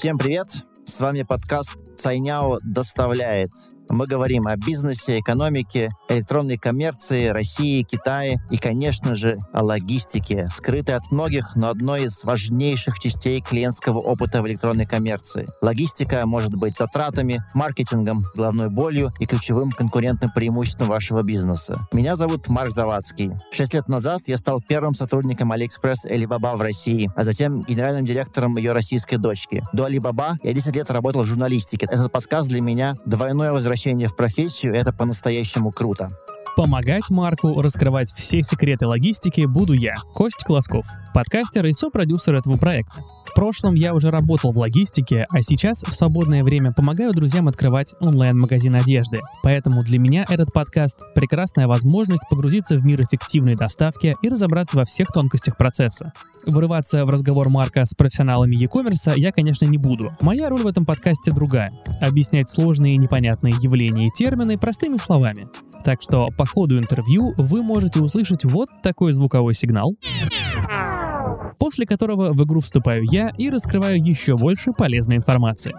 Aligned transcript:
Всем 0.00 0.16
привет! 0.16 0.46
С 0.86 0.98
вами 1.00 1.24
подкаст 1.24 1.76
«Цайняо 1.94 2.56
доставляет». 2.64 3.50
Мы 3.90 4.06
говорим 4.06 4.46
о 4.46 4.56
бизнесе, 4.56 5.18
экономике, 5.18 5.88
электронной 6.08 6.58
коммерции, 6.58 7.26
России, 7.26 7.82
Китае 7.82 8.40
и, 8.48 8.56
конечно 8.56 9.16
же, 9.16 9.36
о 9.52 9.64
логистике, 9.64 10.48
скрытой 10.48 10.94
от 10.94 11.10
многих, 11.10 11.56
но 11.56 11.68
одной 11.68 12.04
из 12.04 12.22
важнейших 12.22 13.00
частей 13.00 13.40
клиентского 13.40 13.98
опыта 13.98 14.42
в 14.42 14.46
электронной 14.46 14.86
коммерции. 14.86 15.46
Логистика 15.60 16.24
может 16.24 16.54
быть 16.54 16.76
затратами, 16.78 17.42
маркетингом, 17.54 18.18
головной 18.36 18.68
болью 18.68 19.10
и 19.18 19.26
ключевым 19.26 19.72
конкурентным 19.72 20.30
преимуществом 20.30 20.88
вашего 20.88 21.22
бизнеса. 21.22 21.80
Меня 21.92 22.14
зовут 22.14 22.48
Марк 22.48 22.70
Завадский. 22.72 23.32
Шесть 23.50 23.74
лет 23.74 23.88
назад 23.88 24.22
я 24.26 24.38
стал 24.38 24.62
первым 24.62 24.94
сотрудником 24.94 25.52
AliExpress 25.52 26.06
Alibaba 26.08 26.56
в 26.56 26.60
России, 26.60 27.08
а 27.16 27.24
затем 27.24 27.60
генеральным 27.62 28.04
директором 28.04 28.56
ее 28.56 28.70
российской 28.70 29.16
дочки. 29.16 29.64
До 29.72 29.88
Alibaba 29.88 30.36
я 30.44 30.52
10 30.52 30.76
лет 30.76 30.90
работал 30.92 31.22
в 31.22 31.26
журналистике. 31.26 31.86
Этот 31.90 32.12
подкаст 32.12 32.48
для 32.48 32.60
меня 32.60 32.94
двойное 33.04 33.50
возвращение 33.50 33.79
возвращение 33.80 34.08
в 34.08 34.16
профессию— 34.16 34.74
это 34.74 34.92
по-настоящему 34.92 35.70
круто. 35.70 36.08
Помогать 36.56 37.08
Марку 37.10 37.60
раскрывать 37.60 38.10
все 38.10 38.42
секреты 38.42 38.86
логистики 38.86 39.46
буду 39.46 39.72
я, 39.72 39.94
Кость 40.12 40.44
Колосков, 40.44 40.84
подкастер 41.14 41.64
и 41.66 41.72
сопродюсер 41.72 42.34
этого 42.34 42.58
проекта. 42.58 43.02
В 43.24 43.34
прошлом 43.34 43.74
я 43.74 43.94
уже 43.94 44.10
работал 44.10 44.50
в 44.50 44.58
логистике, 44.58 45.24
а 45.30 45.40
сейчас 45.40 45.84
в 45.84 45.94
свободное 45.94 46.42
время 46.42 46.72
помогаю 46.72 47.12
друзьям 47.12 47.46
открывать 47.46 47.94
онлайн-магазин 48.00 48.74
одежды. 48.74 49.20
Поэтому 49.44 49.84
для 49.84 50.00
меня 50.00 50.24
этот 50.28 50.52
подкаст— 50.52 50.98
прекрасная 51.14 51.68
возможность 51.68 52.24
погрузиться 52.28 52.76
в 52.76 52.84
мир 52.84 53.00
эффективной 53.00 53.54
доставки 53.54 54.16
и 54.20 54.28
разобраться 54.28 54.78
во 54.78 54.84
всех 54.84 55.08
тонкостях 55.12 55.56
процесса. 55.56 56.12
Вырываться 56.46 57.06
в 57.06 57.10
разговор 57.10 57.48
Марка 57.48 57.84
с 57.84 57.94
профессионалами 57.94 58.56
e-commerce 58.56 59.12
я, 59.16 59.30
конечно, 59.30 59.66
не 59.66 59.78
буду. 59.78 60.12
Моя 60.20 60.48
роль 60.48 60.62
в 60.62 60.66
этом 60.66 60.84
подкасте 60.84 61.30
другая— 61.30 61.70
объяснять 62.00 62.50
сложные 62.50 62.94
и 62.94 62.98
непонятные 62.98 63.54
явления 63.60 64.06
и 64.06 64.12
термины 64.12 64.58
простыми 64.58 64.96
словами. 64.96 65.46
Так 65.84 66.02
что 66.02 66.26
по 66.40 66.46
ходу 66.46 66.78
интервью 66.78 67.34
вы 67.36 67.62
можете 67.62 68.00
услышать 68.00 68.46
вот 68.46 68.70
такой 68.82 69.12
звуковой 69.12 69.52
сигнал 69.52 69.94
после 71.58 71.84
которого 71.84 72.32
в 72.32 72.42
игру 72.44 72.62
вступаю 72.62 73.04
я 73.10 73.28
и 73.36 73.50
раскрываю 73.50 73.98
еще 73.98 74.36
больше 74.36 74.72
полезной 74.72 75.16
информации. 75.16 75.74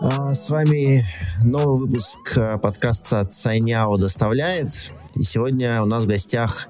А, 0.00 0.28
с 0.28 0.48
вами 0.48 1.04
новый 1.42 1.86
выпуск 1.86 2.38
а, 2.38 2.58
подкаста 2.58 3.24
«Цайняо 3.24 3.96
доставляет». 3.96 4.92
И 5.16 5.24
сегодня 5.24 5.82
у 5.82 5.86
нас 5.86 6.04
в 6.04 6.06
гостях 6.06 6.68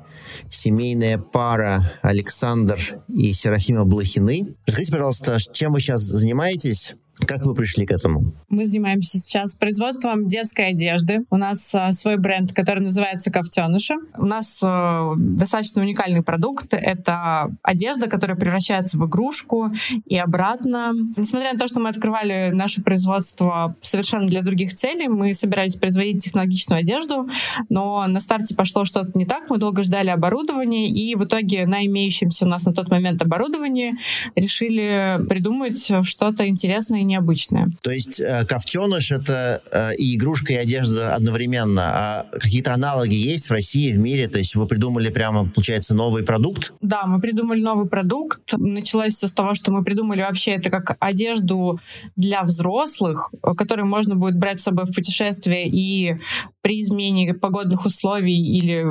семейная 0.48 1.18
пара 1.18 1.92
Александр 2.00 2.78
и 3.08 3.34
Серафима 3.34 3.84
Блохины. 3.84 4.54
Расскажите, 4.66 4.92
пожалуйста, 4.92 5.36
чем 5.52 5.72
вы 5.72 5.80
сейчас 5.80 6.00
занимаетесь? 6.00 6.94
Как 7.20 7.44
вы 7.46 7.54
пришли 7.54 7.86
к 7.86 7.92
этому? 7.92 8.32
Мы 8.48 8.66
занимаемся 8.66 9.18
сейчас 9.18 9.54
производством 9.54 10.26
детской 10.26 10.70
одежды. 10.70 11.20
У 11.30 11.36
нас 11.36 11.72
а, 11.74 11.92
свой 11.92 12.16
бренд, 12.16 12.52
который 12.52 12.82
называется 12.82 13.30
«Ковтеныша». 13.30 13.94
У 14.18 14.26
нас 14.26 14.60
а, 14.62 15.14
достаточно 15.16 15.80
уникальный 15.80 16.22
продукт. 16.22 16.74
Это 16.74 17.52
одежда, 17.62 18.08
которая 18.08 18.36
превращается 18.36 18.98
в 18.98 19.06
игрушку 19.06 19.70
и 20.06 20.18
обратно. 20.18 20.92
Несмотря 21.16 21.52
на 21.52 21.58
то, 21.58 21.68
что 21.68 21.78
мы 21.78 21.88
открывали 21.88 22.50
наше 22.52 22.82
производство 22.82 23.76
совершенно 23.80 24.26
для 24.26 24.42
других 24.42 24.74
целей, 24.74 25.06
мы 25.06 25.34
собирались 25.34 25.76
производить 25.76 26.24
технологичную 26.24 26.80
одежду, 26.80 27.28
но 27.68 28.06
на 28.08 28.20
старте 28.20 28.56
пошло 28.56 28.84
что-то 28.84 29.16
не 29.16 29.24
так. 29.24 29.48
Мы 29.50 29.58
долго 29.58 29.84
ждали 29.84 30.10
оборудования, 30.10 30.90
и 30.90 31.14
в 31.14 31.24
итоге 31.24 31.66
на 31.66 31.86
имеющемся 31.86 32.44
у 32.44 32.48
нас 32.48 32.64
на 32.64 32.74
тот 32.74 32.88
момент 32.90 33.22
оборудовании 33.22 33.94
решили 34.34 35.20
придумать 35.28 35.92
что-то 36.02 36.48
интересное 36.48 37.03
необычное. 37.04 37.68
То 37.82 37.90
есть 37.90 38.20
э, 38.20 38.44
ковтеныш— 38.44 39.10
это 39.12 39.62
э, 39.70 39.94
и 39.96 40.16
игрушка, 40.16 40.52
и 40.52 40.56
одежда 40.56 41.14
одновременно. 41.14 41.82
А 41.84 42.26
какие-то 42.32 42.74
аналоги 42.74 43.14
есть 43.14 43.48
в 43.48 43.50
России, 43.50 43.92
в 43.92 43.98
мире? 43.98 44.28
То 44.28 44.38
есть 44.38 44.54
вы 44.54 44.66
придумали 44.66 45.10
прямо, 45.10 45.48
получается, 45.48 45.94
новый 45.94 46.24
продукт? 46.24 46.72
Да, 46.80 47.06
мы 47.06 47.20
придумали 47.20 47.60
новый 47.60 47.86
продукт. 47.88 48.52
Началось 48.56 49.22
с 49.22 49.32
того, 49.32 49.54
что 49.54 49.72
мы 49.72 49.84
придумали 49.84 50.22
вообще 50.22 50.52
это 50.52 50.70
как 50.70 50.96
одежду 51.00 51.80
для 52.16 52.42
взрослых, 52.42 53.30
которую 53.56 53.86
можно 53.86 54.16
будет 54.16 54.36
брать 54.36 54.60
с 54.60 54.64
собой 54.64 54.84
в 54.84 54.94
путешествие 54.94 55.68
и 55.68 56.16
при 56.64 56.80
измене 56.80 57.34
погодных 57.34 57.84
условий 57.84 58.40
или 58.40 58.86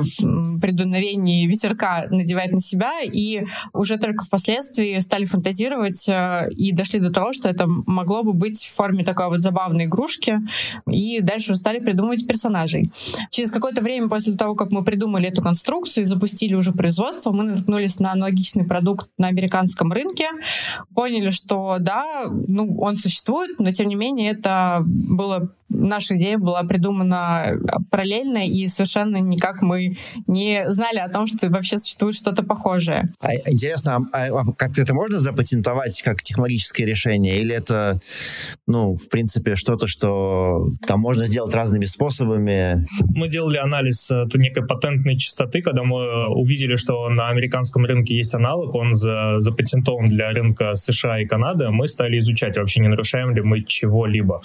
при 0.60 0.70
дуновении 0.70 1.44
ветерка 1.48 2.06
надевать 2.08 2.52
на 2.52 2.60
себя. 2.60 3.00
И 3.02 3.40
уже 3.72 3.98
только 3.98 4.24
впоследствии 4.24 4.96
стали 5.00 5.24
фантазировать 5.24 6.08
э, 6.08 6.50
и 6.52 6.70
дошли 6.70 7.00
до 7.00 7.10
того, 7.10 7.32
что 7.32 7.48
это 7.48 7.66
могло 7.66 8.22
бы 8.22 8.32
быть 8.32 8.64
в 8.64 8.76
форме 8.76 9.04
такой 9.04 9.26
вот 9.26 9.40
забавной 9.40 9.86
игрушки. 9.86 10.38
И 10.88 11.20
дальше 11.20 11.56
стали 11.56 11.80
придумывать 11.80 12.24
персонажей. 12.28 12.92
Через 13.30 13.50
какое-то 13.50 13.82
время 13.82 14.08
после 14.08 14.36
того, 14.36 14.54
как 14.54 14.70
мы 14.70 14.84
придумали 14.84 15.26
эту 15.26 15.42
конструкцию 15.42 16.04
и 16.04 16.06
запустили 16.06 16.54
уже 16.54 16.70
производство, 16.70 17.32
мы 17.32 17.42
наткнулись 17.42 17.98
на 17.98 18.12
аналогичный 18.12 18.64
продукт 18.64 19.08
на 19.18 19.26
американском 19.26 19.90
рынке, 19.90 20.28
поняли, 20.94 21.30
что 21.30 21.78
да, 21.80 22.26
ну, 22.28 22.76
он 22.78 22.96
существует, 22.96 23.58
но 23.58 23.72
тем 23.72 23.88
не 23.88 23.96
менее 23.96 24.30
это 24.30 24.84
было 24.86 25.50
наша 25.74 26.16
идея 26.16 26.38
была 26.38 26.62
придумана 26.62 27.58
параллельно, 27.90 28.46
и 28.46 28.68
совершенно 28.68 29.18
никак 29.18 29.62
мы 29.62 29.96
не 30.26 30.64
знали 30.68 30.98
о 30.98 31.08
том, 31.08 31.26
что 31.26 31.48
вообще 31.48 31.78
существует 31.78 32.16
что-то 32.16 32.44
похожее. 32.44 33.10
А, 33.20 33.34
интересно, 33.50 34.08
а, 34.12 34.26
а 34.26 34.52
как-то 34.52 34.82
это 34.82 34.94
можно 34.94 35.18
запатентовать 35.18 36.00
как 36.02 36.22
технологическое 36.22 36.86
решение? 36.86 37.40
Или 37.40 37.54
это, 37.54 38.00
ну, 38.66 38.94
в 38.94 39.08
принципе, 39.08 39.54
что-то, 39.54 39.86
что 39.86 40.68
там 40.86 41.00
можно 41.00 41.26
сделать 41.26 41.54
разными 41.54 41.84
способами? 41.84 42.84
Мы 43.14 43.28
делали 43.28 43.56
анализ 43.56 44.10
э, 44.10 44.24
некой 44.34 44.66
патентной 44.66 45.16
частоты, 45.16 45.62
когда 45.62 45.82
мы 45.82 46.28
увидели, 46.28 46.76
что 46.76 47.08
на 47.08 47.28
американском 47.28 47.84
рынке 47.84 48.16
есть 48.16 48.34
аналог, 48.34 48.74
он 48.74 48.94
за, 48.94 49.40
запатентован 49.40 50.08
для 50.08 50.30
рынка 50.30 50.74
США 50.74 51.20
и 51.20 51.26
Канады, 51.26 51.70
мы 51.70 51.88
стали 51.88 52.18
изучать, 52.18 52.56
вообще 52.56 52.80
не 52.80 52.88
нарушаем 52.88 53.34
ли 53.34 53.42
мы 53.42 53.62
чего-либо. 53.62 54.42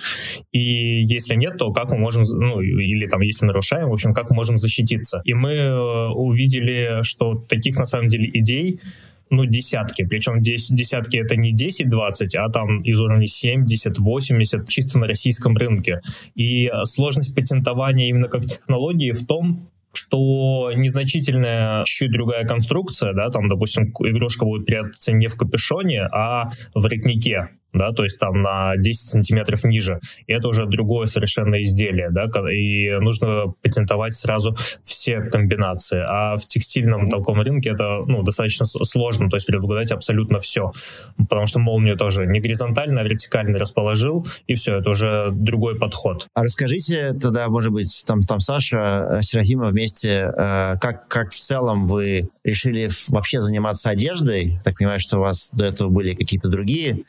И 0.51 1.03
если 1.19 1.35
нет, 1.35 1.57
то 1.57 1.71
как 1.71 1.91
мы 1.91 1.97
можем, 1.97 2.23
ну, 2.23 2.61
или 2.61 3.05
там, 3.05 3.21
если 3.21 3.45
нарушаем, 3.45 3.89
в 3.89 3.93
общем, 3.93 4.13
как 4.13 4.29
мы 4.29 4.37
можем 4.37 4.57
защититься. 4.57 5.21
И 5.25 5.33
мы 5.33 5.53
э, 5.53 6.07
увидели, 6.09 7.03
что 7.03 7.35
таких, 7.35 7.77
на 7.77 7.85
самом 7.85 8.07
деле, 8.07 8.29
идей 8.33 8.79
ну, 9.29 9.45
десятки. 9.45 10.05
Причем 10.05 10.41
десятки 10.41 11.17
это 11.17 11.35
не 11.35 11.53
10-20, 11.53 12.35
а 12.37 12.49
там 12.49 12.81
из 12.81 12.99
уровня 12.99 13.25
70-80 13.25 14.67
чисто 14.67 14.99
на 14.99 15.07
российском 15.07 15.55
рынке. 15.55 16.01
И 16.35 16.67
э, 16.67 16.85
сложность 16.85 17.35
патентования 17.35 18.09
именно 18.09 18.27
как 18.27 18.41
технологии 18.45 19.11
в 19.11 19.25
том, 19.25 19.67
что 19.93 20.71
незначительная 20.75 21.83
чуть 21.85 22.11
другая 22.11 22.45
конструкция, 22.45 23.13
да, 23.13 23.29
там, 23.29 23.49
допустим, 23.49 23.91
игрушка 23.99 24.45
будет 24.45 24.65
прятаться 24.65 25.11
не 25.11 25.27
в 25.27 25.35
капюшоне, 25.35 26.03
а 26.03 26.49
в 26.75 26.81
воротнике 26.81 27.49
да, 27.73 27.91
то 27.91 28.03
есть 28.03 28.19
там 28.19 28.41
на 28.41 28.75
10 28.77 29.09
сантиметров 29.09 29.63
ниже. 29.63 29.99
И 30.27 30.33
это 30.33 30.47
уже 30.47 30.65
другое 30.65 31.07
совершенно 31.07 31.61
изделие, 31.61 32.09
да, 32.11 32.27
и 32.51 32.97
нужно 32.99 33.53
патентовать 33.61 34.15
сразу 34.15 34.55
все 34.83 35.21
комбинации. 35.21 36.01
А 36.05 36.37
в 36.37 36.45
текстильном 36.47 37.09
таком 37.09 37.41
рынке 37.41 37.71
это, 37.71 38.03
ну, 38.05 38.23
достаточно 38.23 38.65
сложно, 38.65 39.29
то 39.29 39.37
есть 39.37 39.47
предугадать 39.47 39.91
абсолютно 39.91 40.39
все, 40.39 40.71
потому 41.29 41.45
что 41.45 41.59
молнию 41.59 41.97
тоже 41.97 42.25
не 42.25 42.39
горизонтально, 42.39 43.01
а 43.01 43.03
вертикально 43.03 43.59
расположил, 43.59 44.25
и 44.47 44.55
все, 44.55 44.77
это 44.77 44.89
уже 44.89 45.29
другой 45.31 45.77
подход. 45.77 46.27
А 46.33 46.43
расскажите 46.43 47.13
тогда, 47.13 47.47
может 47.49 47.71
быть, 47.71 48.03
там, 48.05 48.23
там 48.23 48.39
Саша, 48.39 49.17
э, 49.19 49.21
Серафима 49.21 49.67
вместе, 49.67 50.31
э, 50.35 50.77
как, 50.79 51.07
как 51.07 51.31
в 51.31 51.39
целом 51.39 51.87
вы 51.87 52.29
решили 52.43 52.89
вообще 53.07 53.41
заниматься 53.41 53.89
одеждой? 53.89 54.59
Так 54.63 54.77
понимаю, 54.77 54.99
что 54.99 55.17
у 55.17 55.21
вас 55.21 55.49
до 55.53 55.65
этого 55.65 55.89
были 55.89 56.13
какие-то 56.13 56.49
другие 56.49 57.03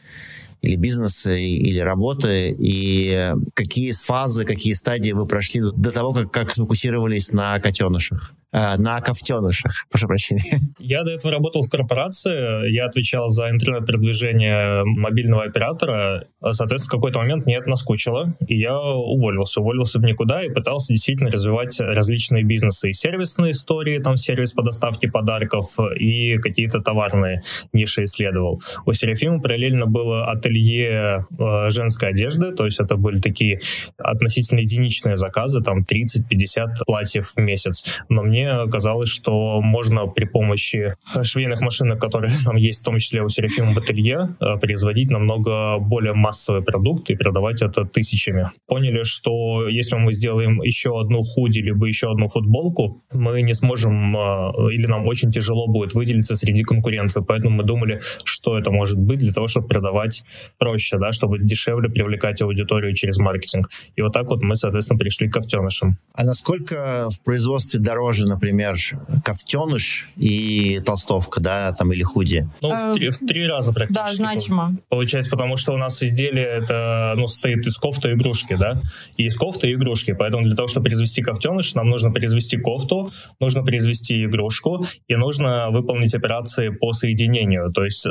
или 0.63 0.77
бизнеса, 0.77 1.33
или 1.33 1.79
работы, 1.79 2.55
и 2.59 3.33
какие 3.55 3.93
фазы, 3.93 4.45
какие 4.45 4.73
стадии 4.75 5.13
вы 5.13 5.27
прошли 5.27 5.63
до 5.75 5.91
того, 5.93 6.13
как, 6.13 6.31
как 6.31 6.53
сфокусировались 6.53 7.33
на 7.33 7.59
котенышах? 7.61 8.35
Э, 8.53 8.75
на 8.79 9.01
ковтенышах, 9.01 9.87
прошу 9.91 10.09
прощения. 10.09 10.61
Я 10.81 11.05
до 11.05 11.13
этого 11.13 11.33
работал 11.33 11.63
в 11.63 11.71
корпорации, 11.71 12.71
я 12.73 12.87
отвечал 12.87 13.29
за 13.29 13.49
интернет-продвижение 13.49 14.83
мобильного 14.85 15.45
оператора. 15.45 16.27
Соответственно, 16.43 16.89
в 16.89 17.01
какой-то 17.01 17.21
момент 17.21 17.47
мне 17.47 17.57
это 17.57 17.69
наскучило, 17.69 18.35
и 18.49 18.59
я 18.59 18.77
уволился. 18.77 19.61
Уволился 19.61 20.01
в 20.01 20.03
никуда 20.03 20.43
и 20.45 20.49
пытался 20.49 20.93
действительно 20.93 21.31
развивать 21.31 21.79
различные 21.81 22.43
бизнесы. 22.43 22.91
И 22.91 22.93
сервисные 22.93 23.53
истории, 23.53 23.99
там 23.99 24.17
сервис 24.17 24.53
по 24.53 24.63
доставке 24.63 25.09
подарков, 25.09 25.77
и 25.97 26.39
какие-то 26.39 26.81
товарные 26.81 27.43
ниши 27.73 28.05
исследовал. 28.05 28.61
У 28.85 28.93
Серафима 28.93 29.41
параллельно 29.41 29.87
было 29.87 30.27
ателье 30.31 31.25
э, 31.39 31.71
женской 31.71 32.09
одежды, 32.09 32.53
то 32.53 32.65
есть 32.65 32.81
это 32.81 32.97
были 32.97 33.21
такие 33.21 33.61
относительно 33.97 34.61
единичные 34.61 35.17
заказы, 35.17 35.63
там 35.63 35.83
30-50 35.83 36.85
платьев 36.85 37.33
в 37.37 37.41
месяц. 37.41 37.85
Но 38.09 38.23
мне 38.23 38.40
мне 38.41 38.71
казалось, 38.71 39.09
что 39.09 39.61
можно 39.61 40.07
при 40.07 40.25
помощи 40.25 40.95
швейных 41.23 41.61
машинок, 41.61 42.01
которые 42.01 42.33
там 42.45 42.57
есть, 42.57 42.81
в 42.81 42.85
том 42.85 42.99
числе 42.99 43.23
у 43.23 43.29
Серафима 43.29 43.73
ателье, 43.73 44.37
э, 44.41 44.59
производить 44.59 45.11
намного 45.11 45.79
более 45.79 46.15
массовый 46.15 46.63
продукт 46.63 47.11
и 47.11 47.17
продавать 47.17 47.63
это 47.63 47.85
тысячами. 47.85 48.51
Поняли, 48.67 49.03
что 49.05 49.69
если 49.69 49.97
мы 49.97 50.13
сделаем 50.13 50.63
еще 50.63 50.99
одну 51.01 51.23
худи, 51.23 51.61
либо 51.61 51.87
еще 51.87 52.11
одну 52.11 52.29
футболку, 52.29 53.03
мы 53.13 53.43
не 53.43 53.55
сможем, 53.55 54.17
э, 54.17 54.73
или 54.73 54.87
нам 54.87 55.07
очень 55.07 55.31
тяжело 55.31 55.69
будет 55.69 55.95
выделиться 55.95 56.37
среди 56.37 56.63
конкурентов, 56.63 57.23
и 57.23 57.27
поэтому 57.27 57.57
мы 57.57 57.65
думали, 57.65 58.01
что 58.25 58.59
это 58.59 58.71
может 58.71 58.99
быть 58.99 59.19
для 59.19 59.33
того, 59.33 59.49
чтобы 59.49 59.69
продавать 59.69 60.25
проще, 60.59 60.99
да, 60.99 61.13
чтобы 61.13 61.39
дешевле 61.39 61.89
привлекать 61.89 62.43
аудиторию 62.43 62.95
через 62.95 63.19
маркетинг. 63.19 63.71
И 63.97 64.03
вот 64.03 64.13
так 64.13 64.29
вот 64.29 64.43
мы, 64.43 64.57
соответственно, 64.57 64.99
пришли 64.99 65.29
к 65.29 65.35
кофтенышам. 65.35 65.99
А 66.15 66.25
насколько 66.25 67.09
в 67.11 67.23
производстве 67.23 67.81
дороже, 67.81 68.30
например, 68.31 68.77
кофтеныш 69.25 70.09
и 70.17 70.81
толстовка, 70.85 71.41
да, 71.41 71.73
там, 71.73 71.93
или 71.93 72.03
худи? 72.03 72.49
Ну, 72.61 72.71
в, 72.71 72.95
три, 72.95 73.11
в 73.11 73.19
три 73.19 73.47
раза 73.47 73.73
практически. 73.73 74.07
Да, 74.07 74.15
значимо. 74.15 74.77
Получается, 74.89 75.31
потому 75.31 75.57
что 75.57 75.73
у 75.73 75.77
нас 75.77 76.03
изделие 76.03 76.47
это, 76.47 77.15
ну, 77.17 77.29
состоит 77.29 77.67
из 77.67 77.77
кофты 77.77 78.11
и 78.11 78.13
игрушки, 78.15 78.57
да, 78.59 78.81
и 79.17 79.25
из 79.25 79.37
кофты 79.37 79.71
и 79.71 79.75
игрушки. 79.75 80.13
Поэтому 80.13 80.45
для 80.45 80.57
того, 80.57 80.69
чтобы 80.69 80.85
произвести 80.85 81.23
кофтеныш, 81.23 81.75
нам 81.75 81.89
нужно 81.89 82.11
произвести 82.11 82.57
кофту, 82.57 83.13
нужно 83.41 83.63
произвести 83.63 84.25
игрушку, 84.25 84.87
и 85.09 85.17
нужно 85.17 85.71
выполнить 85.71 86.15
операции 86.15 86.71
по 86.71 86.93
соединению. 86.93 87.73
То 87.73 87.85
есть 87.85 88.07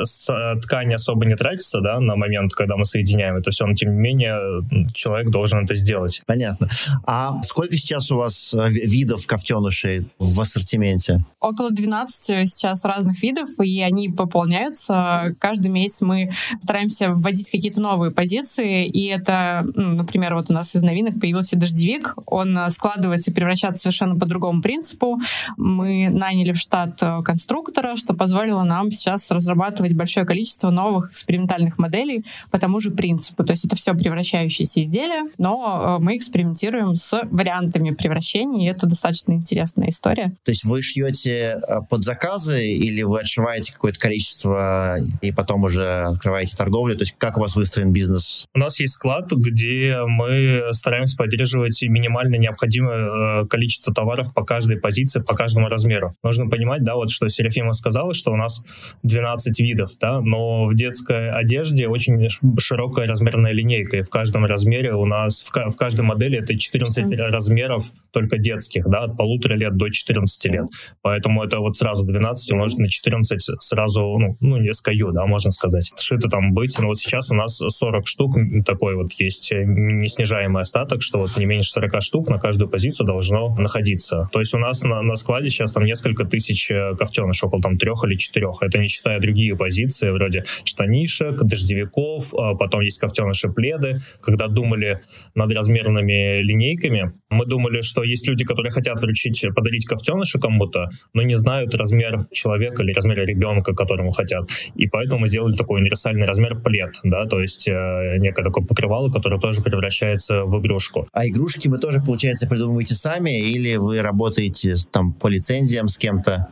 ткань 0.62 0.94
особо 0.94 1.26
не 1.26 1.36
тратится, 1.36 1.80
да, 1.80 2.00
на 2.00 2.16
момент, 2.16 2.54
когда 2.54 2.76
мы 2.76 2.84
соединяем 2.84 3.36
это 3.36 3.50
все, 3.50 3.66
но 3.66 3.74
тем 3.74 3.94
не 3.94 3.98
менее 3.98 4.62
человек 4.94 5.30
должен 5.30 5.64
это 5.64 5.74
сделать. 5.74 6.22
Понятно. 6.26 6.68
А 7.06 7.42
сколько 7.42 7.76
сейчас 7.76 8.10
у 8.10 8.16
вас 8.16 8.54
э, 8.54 8.68
видов 8.68 9.26
кофтенышей 9.26 10.06
в 10.18 10.40
ассортименте? 10.40 11.24
Около 11.40 11.70
12 11.70 12.48
сейчас 12.48 12.84
разных 12.84 13.22
видов, 13.22 13.48
и 13.62 13.82
они 13.82 14.08
пополняются. 14.08 15.34
Каждый 15.38 15.68
месяц 15.68 16.00
мы 16.00 16.30
стараемся 16.62 17.10
вводить 17.10 17.50
какие-то 17.50 17.80
новые 17.80 18.10
позиции, 18.10 18.86
и 18.86 19.06
это, 19.06 19.66
ну, 19.74 19.94
например, 19.94 20.34
вот 20.34 20.50
у 20.50 20.52
нас 20.52 20.74
из 20.76 20.82
новинок 20.82 21.18
появился 21.20 21.56
дождевик, 21.56 22.14
он 22.26 22.56
э, 22.56 22.70
складывается 22.70 23.30
и 23.30 23.34
превращается 23.34 23.82
совершенно 23.82 24.18
по 24.18 24.26
другому 24.26 24.62
принципу. 24.62 25.18
Мы 25.56 26.08
наняли 26.10 26.52
в 26.52 26.58
штат 26.58 27.02
э, 27.02 27.22
конструктора, 27.22 27.96
что 27.96 28.14
позволило 28.14 28.62
нам 28.62 28.92
сейчас 28.92 29.30
разрабатывать 29.30 29.94
большое 29.94 30.26
количество 30.26 30.70
новых 30.70 31.10
экспериментальных 31.10 31.78
моделей 31.78 32.24
по 32.50 32.58
тому 32.58 32.80
же 32.80 32.90
принципу. 32.90 33.44
То 33.44 33.52
есть 33.52 33.64
это 33.64 33.76
все 33.76 33.94
превращающиеся 33.94 34.82
изделия, 34.82 35.30
но 35.38 35.98
мы 36.00 36.16
экспериментируем 36.16 36.96
с 36.96 37.20
вариантами 37.30 37.90
превращения, 37.90 38.66
и 38.66 38.70
это 38.70 38.86
достаточно 38.86 39.32
интересная 39.32 39.88
история. 40.00 40.28
То 40.44 40.50
есть 40.50 40.64
вы 40.64 40.82
шьете 40.82 41.58
э, 41.66 41.80
под 41.88 42.02
заказы 42.02 42.66
или 42.66 43.02
вы 43.02 43.20
отшиваете 43.20 43.72
какое-то 43.72 43.98
количество 44.00 44.96
и 45.20 45.30
потом 45.32 45.64
уже 45.64 45.86
открываете 46.04 46.56
торговлю? 46.56 46.96
То 46.96 47.02
есть 47.02 47.16
как 47.18 47.36
у 47.36 47.40
вас 47.40 47.56
выстроен 47.56 47.92
бизнес? 47.92 48.46
У 48.54 48.58
нас 48.58 48.80
есть 48.80 48.94
склад, 48.94 49.30
где 49.30 49.98
мы 50.06 50.70
стараемся 50.72 51.16
поддерживать 51.16 51.82
минимально 51.82 52.36
необходимое 52.36 53.42
э, 53.42 53.46
количество 53.46 53.94
товаров 53.94 54.32
по 54.34 54.44
каждой 54.44 54.78
позиции, 54.78 55.20
по 55.20 55.34
каждому 55.34 55.68
размеру. 55.68 56.14
Нужно 56.22 56.48
понимать, 56.48 56.82
да, 56.82 56.94
вот 56.94 57.10
что 57.10 57.28
Серафима 57.28 57.72
сказала, 57.74 58.14
что 58.14 58.32
у 58.32 58.36
нас 58.36 58.62
12 59.02 59.60
видов, 59.60 59.90
да, 60.00 60.20
но 60.20 60.66
в 60.66 60.74
детской 60.74 61.30
одежде 61.30 61.88
очень 61.88 62.28
широкая 62.58 63.06
размерная 63.06 63.52
линейка, 63.52 63.98
и 63.98 64.02
в 64.02 64.10
каждом 64.10 64.46
размере 64.46 64.94
у 64.94 65.04
нас, 65.04 65.42
в, 65.42 65.50
в 65.50 65.76
каждой 65.76 66.02
модели 66.02 66.38
это 66.38 66.56
14 66.56 67.20
размеров 67.20 67.90
только 68.12 68.38
детских, 68.38 68.88
да, 68.88 69.04
от 69.04 69.16
полутора 69.16 69.54
лет 69.54 69.76
до 69.76 69.89
14 69.90 70.44
лет. 70.46 70.66
Поэтому 71.02 71.42
это 71.42 71.58
вот 71.58 71.76
сразу 71.76 72.04
12 72.04 72.52
умножить 72.52 72.78
на 72.78 72.88
14 72.88 73.62
сразу, 73.62 74.00
ну, 74.18 74.36
ну 74.40 74.56
не 74.56 74.70
SKU, 74.70 75.12
да, 75.12 75.26
можно 75.26 75.50
сказать. 75.50 75.92
Шито 75.96 76.28
там 76.28 76.52
быть, 76.52 76.78
но 76.78 76.86
вот 76.86 76.98
сейчас 76.98 77.30
у 77.30 77.34
нас 77.34 77.56
40 77.56 78.06
штук, 78.06 78.36
такой 78.64 78.96
вот 78.96 79.12
есть 79.12 79.52
неснижаемый 79.52 80.62
остаток, 80.62 81.02
что 81.02 81.18
вот 81.18 81.36
не 81.36 81.46
меньше 81.46 81.70
40 81.72 82.02
штук 82.02 82.28
на 82.28 82.38
каждую 82.38 82.68
позицию 82.68 83.06
должно 83.06 83.54
находиться. 83.56 84.28
То 84.32 84.40
есть 84.40 84.54
у 84.54 84.58
нас 84.58 84.82
на, 84.82 85.02
на 85.02 85.16
складе 85.16 85.50
сейчас 85.50 85.72
там 85.72 85.84
несколько 85.84 86.24
тысяч 86.24 86.70
э, 86.70 86.94
кофтенышей, 86.96 87.46
около 87.46 87.62
там 87.62 87.78
трех 87.78 88.04
или 88.04 88.16
четырех. 88.16 88.58
Это 88.62 88.78
не 88.78 88.88
считая 88.88 89.20
другие 89.20 89.56
позиции, 89.56 90.10
вроде 90.10 90.44
штанишек, 90.64 91.42
дождевиков, 91.42 92.34
а 92.34 92.54
потом 92.54 92.80
есть 92.80 92.98
кофтеныши 92.98 93.48
пледы. 93.48 94.00
Когда 94.20 94.48
думали 94.48 95.00
над 95.34 95.52
размерными 95.52 96.42
линейками, 96.42 97.12
мы 97.28 97.46
думали, 97.46 97.80
что 97.80 98.02
есть 98.02 98.26
люди, 98.26 98.44
которые 98.44 98.72
хотят 98.72 99.00
вручить, 99.00 99.44
подарить 99.70 99.86
кофтеныша 99.86 100.38
кому-то, 100.40 100.90
но 101.14 101.22
не 101.22 101.36
знают 101.36 101.74
размер 101.74 102.26
человека 102.32 102.82
или 102.82 102.92
размер 102.92 103.18
ребенка, 103.18 103.72
которому 103.72 104.10
хотят. 104.10 104.48
И 104.74 104.88
поэтому 104.88 105.20
мы 105.20 105.28
сделали 105.28 105.56
такой 105.56 105.80
универсальный 105.80 106.26
размер 106.26 106.60
плед, 106.60 106.96
да, 107.04 107.26
то 107.26 107.40
есть 107.40 107.68
э, 107.68 108.16
некое 108.18 108.42
такое 108.42 108.64
покрывало, 108.64 109.10
которое 109.10 109.40
тоже 109.40 109.62
превращается 109.62 110.44
в 110.44 110.60
игрушку. 110.60 111.06
А 111.12 111.26
игрушки 111.26 111.68
вы 111.68 111.78
тоже, 111.78 112.00
получается, 112.00 112.48
придумываете 112.48 112.94
сами 112.94 113.40
или 113.40 113.76
вы 113.76 114.02
работаете 114.02 114.74
там 114.90 115.12
по 115.12 115.28
лицензиям 115.28 115.88
с 115.88 115.96
кем-то? 115.96 116.48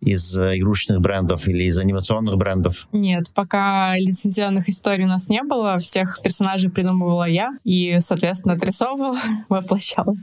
из 0.00 0.36
э, 0.36 0.58
игрушечных 0.58 1.00
брендов 1.00 1.46
или 1.46 1.62
из 1.62 1.78
анимационных 1.78 2.36
брендов? 2.36 2.88
Нет, 2.90 3.30
пока 3.34 3.96
лицензионных 3.96 4.68
историй 4.68 5.04
у 5.04 5.08
нас 5.08 5.28
не 5.28 5.44
было. 5.44 5.78
Всех 5.78 6.20
персонажей 6.24 6.70
придумывала 6.70 7.28
я 7.28 7.52
и, 7.62 7.98
соответственно, 8.00 8.54
отрисовывала, 8.54 9.16
воплощала 9.48 10.16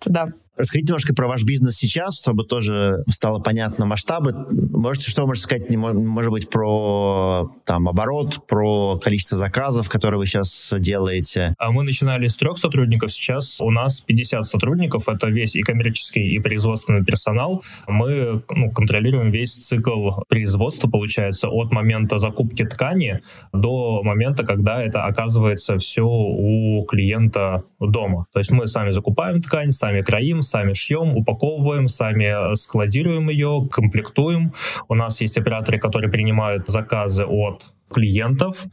туда. 0.00 0.28
Расскажите 0.58 0.88
немножко 0.88 1.14
про 1.14 1.28
ваш 1.28 1.44
бизнес 1.44 1.76
сейчас, 1.76 2.18
чтобы 2.18 2.44
тоже 2.44 3.04
стало 3.08 3.38
понятно 3.38 3.86
масштабы. 3.86 4.34
Можете, 4.50 5.10
что 5.10 5.24
можете 5.24 5.44
сказать, 5.44 5.74
может 5.76 6.32
быть, 6.32 6.50
про 6.50 7.48
там, 7.64 7.88
оборот, 7.88 8.46
про 8.48 8.98
количество 8.98 9.38
заказов, 9.38 9.88
которые 9.88 10.18
вы 10.18 10.26
сейчас 10.26 10.74
делаете? 10.78 11.54
А 11.58 11.70
мы 11.70 11.84
начинали 11.84 12.26
с 12.26 12.36
трех 12.36 12.58
сотрудников, 12.58 13.12
сейчас 13.12 13.60
у 13.60 13.70
нас 13.70 14.00
50 14.00 14.44
сотрудников, 14.44 15.08
это 15.08 15.28
весь 15.28 15.54
и 15.54 15.62
коммерческий, 15.62 16.28
и 16.34 16.38
производственный 16.40 17.04
персонал. 17.04 17.62
Мы 17.86 18.42
ну, 18.50 18.72
контролируем 18.72 19.30
весь 19.30 19.56
цикл 19.56 20.10
производства, 20.28 20.88
получается, 20.88 21.48
от 21.48 21.70
момента 21.70 22.18
закупки 22.18 22.64
ткани 22.64 23.20
до 23.52 24.02
момента, 24.02 24.44
когда 24.44 24.82
это 24.82 25.04
оказывается 25.04 25.78
все 25.78 26.02
у 26.02 26.84
клиента 26.86 27.62
дома. 27.78 28.26
То 28.32 28.40
есть 28.40 28.50
мы 28.50 28.66
сами 28.66 28.90
закупаем 28.90 29.40
ткань, 29.40 29.70
сами 29.70 30.00
краим, 30.00 30.42
сами 30.48 30.72
шьем, 30.72 31.16
упаковываем, 31.16 31.88
сами 31.88 32.54
складируем 32.54 33.28
ее, 33.28 33.68
комплектуем. 33.70 34.52
У 34.88 34.94
нас 34.94 35.20
есть 35.20 35.38
операторы, 35.38 35.78
которые 35.78 36.10
принимают 36.10 36.68
заказы 36.68 37.24
от 37.24 37.64
клиентов, 37.90 38.66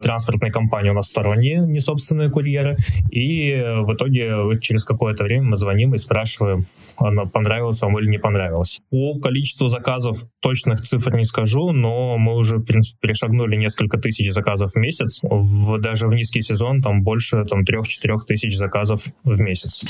транспортные 0.00 0.52
компании 0.52 0.90
у 0.90 0.94
нас 0.94 1.08
сторонние, 1.08 1.58
не 1.60 1.80
собственные 1.80 2.30
курьеры, 2.30 2.76
и 3.10 3.54
в 3.82 3.94
итоге 3.94 4.58
через 4.60 4.84
какое-то 4.84 5.24
время 5.24 5.44
мы 5.44 5.56
звоним 5.56 5.94
и 5.94 5.98
спрашиваем, 5.98 6.66
оно 6.98 7.26
понравилось 7.26 7.80
вам 7.80 7.98
или 7.98 8.08
не 8.08 8.18
понравилось. 8.18 8.80
По 8.90 9.18
количеству 9.18 9.68
заказов 9.68 10.24
точных 10.40 10.82
цифр 10.82 11.16
не 11.16 11.24
скажу, 11.24 11.72
но 11.72 12.18
мы 12.18 12.36
уже, 12.36 12.58
в 12.58 12.64
принципе, 12.64 12.98
перешагнули 13.00 13.56
несколько 13.56 13.98
тысяч 13.98 14.30
заказов 14.32 14.72
в 14.72 14.76
месяц. 14.76 15.20
В, 15.22 15.78
даже 15.78 16.06
в 16.06 16.14
низкий 16.14 16.40
сезон 16.40 16.82
там 16.82 17.02
больше 17.02 17.44
там, 17.44 17.62
3-4 17.62 18.18
тысяч 18.26 18.56
заказов 18.56 19.04
в 19.24 19.40
месяц. 19.40 19.82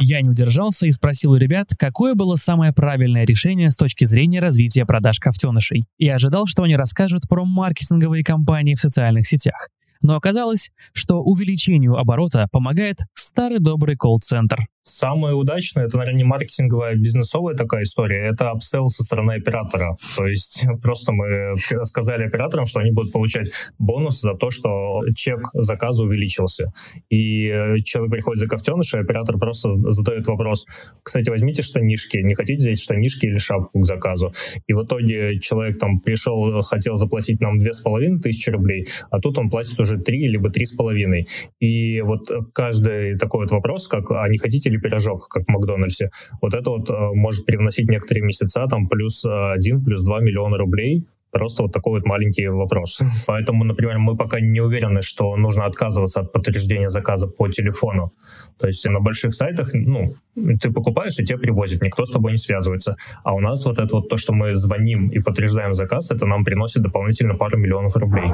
Я 0.00 0.22
не 0.22 0.30
удержался 0.30 0.86
и 0.86 0.90
спросил 0.90 1.32
у 1.32 1.36
ребят, 1.36 1.68
какое 1.78 2.14
было 2.14 2.36
самое 2.36 2.72
правильное 2.72 3.24
решение 3.24 3.70
с 3.70 3.76
точки 3.76 4.04
зрения 4.04 4.40
развития 4.40 4.86
продаж 4.86 5.18
кофтенышей. 5.18 5.84
И 5.98 6.08
ожидал, 6.08 6.46
что 6.46 6.62
они 6.62 6.76
расскажут 6.76 7.28
про 7.28 7.44
маркетинговые 7.44 8.24
кампании 8.24 8.74
в 8.74 8.80
социальных 8.80 9.26
сетях. 9.26 9.68
Но 10.02 10.16
оказалось, 10.16 10.70
что 10.94 11.20
увеличению 11.20 11.96
оборота 11.96 12.46
помогает 12.50 13.00
старый 13.14 13.58
добрый 13.58 13.96
колл-центр. 13.96 14.66
Самое 14.90 15.34
удачное, 15.34 15.86
это, 15.86 15.98
наверное, 15.98 16.18
не 16.18 16.24
маркетинговая, 16.24 16.92
а 16.92 16.94
бизнесовая 16.94 17.54
такая 17.54 17.84
история, 17.84 18.26
это 18.26 18.50
апсел 18.50 18.88
со 18.88 19.04
стороны 19.04 19.32
оператора. 19.32 19.96
То 20.16 20.26
есть 20.26 20.64
просто 20.82 21.12
мы 21.12 21.54
сказали 21.84 22.24
операторам, 22.24 22.66
что 22.66 22.80
они 22.80 22.90
будут 22.90 23.12
получать 23.12 23.50
бонус 23.78 24.20
за 24.20 24.34
то, 24.34 24.50
что 24.50 25.00
чек 25.14 25.48
заказа 25.54 26.04
увеличился. 26.04 26.72
И 27.08 27.46
э, 27.46 27.80
человек 27.82 28.12
приходит 28.12 28.40
за 28.40 28.48
кофтеныш, 28.48 28.94
и 28.94 28.98
оператор 28.98 29.38
просто 29.38 29.70
задает 29.70 30.26
вопрос, 30.26 30.66
кстати, 31.02 31.30
возьмите 31.30 31.62
штанишки, 31.62 32.18
не 32.18 32.34
хотите 32.34 32.62
взять 32.62 32.80
штанишки 32.80 33.26
или 33.26 33.38
шапку 33.38 33.80
к 33.80 33.86
заказу? 33.86 34.32
И 34.66 34.72
в 34.72 34.84
итоге 34.84 35.38
человек 35.38 35.78
там 35.78 36.00
пришел, 36.00 36.62
хотел 36.62 36.96
заплатить 36.96 37.40
нам 37.40 37.58
две 37.58 37.72
с 37.72 37.80
половиной 37.80 38.20
тысячи 38.20 38.50
рублей, 38.50 38.86
а 39.10 39.20
тут 39.20 39.38
он 39.38 39.50
платит 39.50 39.78
уже 39.78 39.98
три 39.98 40.26
либо 40.26 40.50
три 40.50 40.66
с 40.66 40.72
половиной. 40.72 41.26
И 41.60 42.00
вот 42.00 42.28
каждый 42.52 43.16
такой 43.18 43.42
вот 43.42 43.52
вопрос, 43.52 43.86
как, 43.86 44.10
а 44.10 44.28
не 44.28 44.38
хотите 44.38 44.68
или 44.68 44.79
пирожок, 44.80 45.28
как 45.28 45.44
в 45.44 45.48
Макдональдсе. 45.48 46.10
Вот 46.42 46.54
это 46.54 46.70
вот 46.70 46.90
э, 46.90 46.94
может 47.14 47.46
привносить 47.46 47.88
некоторые 47.88 48.24
месяца, 48.24 48.66
там 48.68 48.88
плюс 48.88 49.24
1, 49.24 49.84
плюс 49.84 50.02
2 50.02 50.20
миллиона 50.20 50.58
рублей 50.58 51.04
Просто 51.32 51.62
вот 51.62 51.72
такой 51.72 52.00
вот 52.00 52.06
маленький 52.06 52.48
вопрос. 52.48 53.00
Поэтому, 53.26 53.64
например, 53.64 53.98
мы 53.98 54.16
пока 54.16 54.40
не 54.40 54.60
уверены, 54.60 55.02
что 55.02 55.36
нужно 55.36 55.64
отказываться 55.64 56.20
от 56.20 56.32
подтверждения 56.32 56.88
заказа 56.88 57.28
по 57.28 57.48
телефону. 57.48 58.12
То 58.58 58.66
есть 58.66 58.84
на 58.86 59.00
больших 59.00 59.32
сайтах, 59.34 59.70
ну, 59.72 60.16
ты 60.34 60.72
покупаешь, 60.72 61.18
и 61.18 61.24
тебе 61.24 61.38
привозят, 61.38 61.82
никто 61.82 62.04
с 62.04 62.10
тобой 62.10 62.32
не 62.32 62.38
связывается. 62.38 62.96
А 63.22 63.34
у 63.34 63.40
нас 63.40 63.64
вот 63.64 63.78
это 63.78 63.94
вот 63.96 64.08
то, 64.08 64.16
что 64.16 64.32
мы 64.32 64.54
звоним 64.54 65.08
и 65.08 65.20
подтверждаем 65.20 65.74
заказ, 65.74 66.10
это 66.10 66.26
нам 66.26 66.44
приносит 66.44 66.82
дополнительно 66.82 67.36
пару 67.36 67.58
миллионов 67.58 67.96
рублей. 67.96 68.30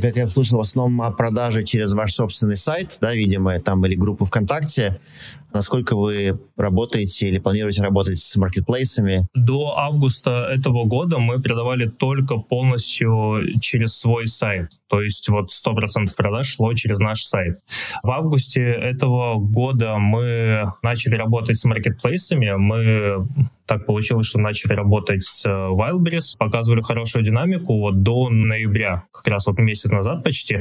Как 0.00 0.16
я 0.16 0.28
слышал, 0.28 0.58
в 0.58 0.62
основном 0.62 1.02
о 1.02 1.10
продаже 1.10 1.62
через 1.62 1.92
ваш 1.92 2.14
собственный 2.14 2.56
сайт, 2.56 2.98
да, 3.00 3.14
видимо, 3.14 3.58
там 3.60 3.84
или 3.86 3.94
группу 3.94 4.24
ВКонтакте. 4.24 5.00
Насколько 5.52 5.96
вы 5.96 6.40
работаете 6.56 7.28
или 7.28 7.38
планируете 7.38 7.82
работать 7.82 8.18
с 8.18 8.34
маркетплейсами? 8.34 9.28
До 9.34 9.78
августа 9.78 10.48
этого 10.50 10.84
года 10.84 11.18
мы 11.18 11.40
продавали 11.40 11.86
только 11.86 12.38
полностью 12.38 13.40
через 13.60 13.96
свой 13.96 14.26
сайт. 14.26 14.70
То 14.88 15.00
есть 15.00 15.28
вот 15.28 15.50
100% 15.50 16.06
продаж 16.16 16.48
шло 16.48 16.74
через 16.74 16.98
наш 16.98 17.22
сайт. 17.22 17.60
В 18.02 18.10
августе 18.10 18.62
этого 18.62 19.38
года 19.38 19.96
мы 19.98 20.72
начали 20.82 21.14
работать 21.14 21.56
с 21.56 21.64
маркетплейсами. 21.64 22.50
Мы 22.56 23.24
так 23.66 23.86
получилось, 23.86 24.26
что 24.26 24.38
начали 24.38 24.74
работать 24.74 25.22
с 25.22 25.46
э, 25.46 25.48
Wildberries, 25.48 26.36
показывали 26.38 26.82
хорошую 26.82 27.24
динамику. 27.24 27.78
Вот 27.78 28.02
до 28.02 28.28
ноября, 28.28 29.04
как 29.12 29.28
раз 29.28 29.46
вот 29.46 29.58
месяц 29.58 29.90
назад 29.90 30.22
почти, 30.22 30.60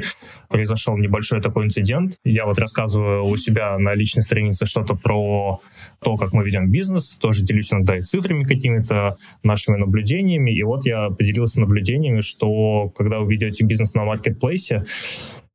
произошел 0.49 0.97
небольшой 0.97 1.41
такой 1.41 1.65
инцидент. 1.65 2.17
Я 2.23 2.45
вот 2.45 2.59
рассказываю 2.59 3.25
у 3.25 3.35
себя 3.37 3.77
на 3.77 3.93
личной 3.93 4.23
странице 4.23 4.65
что-то 4.65 4.95
про 4.95 5.59
то, 6.01 6.15
как 6.15 6.33
мы 6.33 6.43
ведем 6.43 6.71
бизнес, 6.71 7.17
тоже 7.17 7.43
делюсь 7.43 7.73
иногда 7.73 7.97
и 7.97 8.01
цифрами 8.01 8.43
какими-то, 8.43 9.15
нашими 9.43 9.77
наблюдениями. 9.77 10.51
И 10.51 10.63
вот 10.63 10.85
я 10.85 11.09
поделился 11.09 11.59
наблюдениями, 11.59 12.21
что 12.21 12.89
когда 12.89 13.19
вы 13.19 13.31
ведете 13.31 13.65
бизнес 13.65 13.93
на 13.93 14.05
маркетплейсе, 14.05 14.83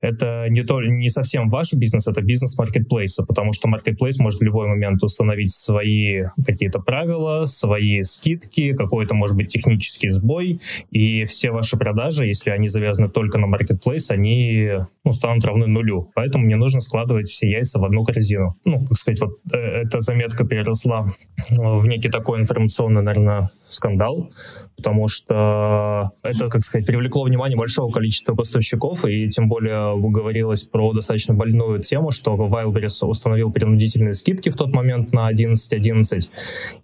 это 0.00 0.46
не, 0.48 0.62
то, 0.62 0.80
не 0.82 1.08
совсем 1.08 1.48
ваш 1.48 1.72
бизнес, 1.74 2.06
это 2.06 2.22
бизнес 2.22 2.56
маркетплейса, 2.56 3.24
потому 3.24 3.52
что 3.52 3.68
маркетплейс 3.68 4.18
может 4.18 4.40
в 4.40 4.44
любой 4.44 4.68
момент 4.68 5.02
установить 5.02 5.52
свои 5.52 6.24
какие-то 6.44 6.80
правила, 6.80 7.44
свои 7.46 8.02
скидки, 8.02 8.74
какой-то, 8.74 9.14
может 9.14 9.36
быть, 9.36 9.48
технический 9.48 10.10
сбой, 10.10 10.60
и 10.90 11.24
все 11.24 11.50
ваши 11.50 11.76
продажи, 11.76 12.26
если 12.26 12.50
они 12.50 12.68
завязаны 12.68 13.08
только 13.08 13.38
на 13.38 13.46
маркетплейс, 13.46 14.10
они 14.10 14.72
ну, 15.04 15.12
станут 15.12 15.44
равны 15.44 15.66
нулю. 15.66 16.10
Поэтому 16.14 16.44
мне 16.44 16.56
нужно 16.56 16.80
складывать 16.80 17.28
все 17.28 17.48
яйца 17.48 17.78
в 17.78 17.84
одну 17.84 18.04
корзину. 18.04 18.54
Ну, 18.64 18.84
как 18.84 18.96
сказать, 18.96 19.20
вот 19.20 19.38
э, 19.52 19.56
эта 19.56 20.00
заметка 20.00 20.46
переросла 20.46 21.06
в 21.50 21.86
некий 21.88 22.08
такой 22.08 22.40
информационный, 22.40 23.02
наверное, 23.02 23.50
скандал, 23.68 24.30
потому 24.76 25.08
что 25.08 26.12
это, 26.22 26.46
как 26.48 26.62
сказать, 26.62 26.86
привлекло 26.86 27.24
внимание 27.24 27.56
большого 27.56 27.92
количества 27.92 28.34
поставщиков, 28.34 29.04
и 29.04 29.28
тем 29.28 29.48
более 29.48 29.96
говорилось 29.98 30.64
про 30.64 30.92
достаточно 30.92 31.34
больную 31.34 31.80
тему, 31.80 32.10
что 32.10 32.34
Wildberries 32.34 33.06
установил 33.06 33.52
принудительные 33.52 34.12
скидки 34.12 34.50
в 34.50 34.56
тот 34.56 34.72
момент 34.72 35.12
на 35.12 35.30
11.11, 35.30 35.88
.11, 35.88 36.30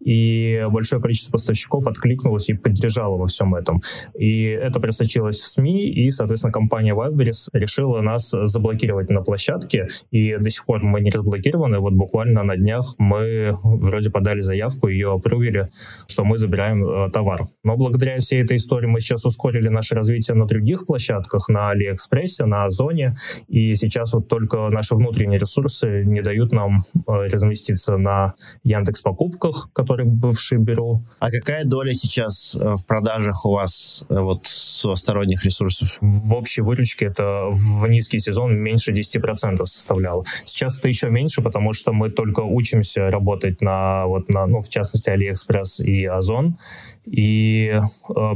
и 0.01 0.67
большое 0.71 1.01
количество 1.01 1.33
поставщиков 1.33 1.87
откликнулось 1.87 2.49
и 2.49 2.55
поддержало 2.55 3.17
во 3.17 3.27
всем 3.27 3.55
этом. 3.55 3.81
И 4.19 4.45
это 4.47 4.81
просочилось 4.81 5.41
в 5.41 5.49
СМИ, 5.49 5.91
и, 5.91 6.11
соответственно, 6.11 6.53
компания 6.53 6.95
Wildberries 6.95 7.49
решила 7.53 8.01
нас 8.01 8.31
заблокировать 8.31 9.11
на 9.11 9.23
площадке, 9.23 9.89
и 10.11 10.37
до 10.37 10.51
сих 10.51 10.65
пор 10.65 10.83
мы 10.83 11.01
не 11.01 11.11
разблокированы. 11.11 11.79
Вот 11.79 11.93
буквально 11.93 12.43
на 12.43 12.57
днях 12.57 12.95
мы 12.99 13.59
вроде 13.63 14.11
подали 14.11 14.41
заявку, 14.41 14.89
ее 14.89 15.13
опрувили, 15.13 15.69
что 16.07 16.25
мы 16.25 16.39
забираем 16.39 16.74
э, 16.83 17.11
товар. 17.11 17.47
Но 17.63 17.77
благодаря 17.77 18.19
всей 18.19 18.43
этой 18.43 18.57
истории 18.57 18.87
мы 18.87 19.01
сейчас 19.01 19.25
ускорили 19.25 19.69
наше 19.69 19.95
развитие 19.95 20.37
на 20.37 20.47
других 20.47 20.87
площадках, 20.87 21.49
на 21.49 21.71
Алиэкспрессе, 21.71 22.45
на 22.45 22.65
Озоне, 22.65 23.15
и 23.49 23.75
сейчас 23.75 24.13
вот 24.13 24.29
только 24.29 24.69
наши 24.71 24.95
внутренние 24.95 25.39
ресурсы 25.39 26.05
не 26.05 26.23
дают 26.23 26.53
нам 26.53 26.85
э, 26.95 27.29
разместиться 27.29 27.97
на 27.97 28.35
Яндекс 28.63 29.03
покупках, 29.03 29.71
которые 29.73 30.07
бывший 30.07 30.59
беру. 30.59 31.03
А 31.19 31.31
какая 31.31 31.65
доля 31.65 31.95
сейчас 31.95 32.55
э, 32.55 32.75
в 32.75 32.87
продажах 32.87 33.45
у 33.47 33.53
вас 33.53 34.05
вот 34.09 34.47
со 34.47 34.95
сторонних 34.95 35.45
ресурсов? 35.45 35.99
В 36.01 36.35
общей 36.35 36.63
выручке 36.63 37.07
это 37.07 37.49
в 37.51 37.87
низкий 37.89 38.19
сезон 38.19 38.57
меньше 38.57 38.93
10% 38.93 39.65
составляло. 39.65 40.25
Сейчас 40.45 40.79
это 40.79 40.89
еще 40.89 41.11
меньше, 41.11 41.43
потому 41.43 41.73
что 41.73 41.93
мы 41.93 42.11
только 42.11 42.41
учимся 42.41 43.11
работать 43.11 43.61
на, 43.61 44.07
вот 44.07 44.29
на, 44.29 44.47
ну, 44.47 44.61
в 44.61 44.69
частности, 44.69 45.11
Алиэкспресс 45.11 45.81
и 45.81 46.05
Озон, 46.05 46.57
и 47.05 47.73
э, 47.75 47.83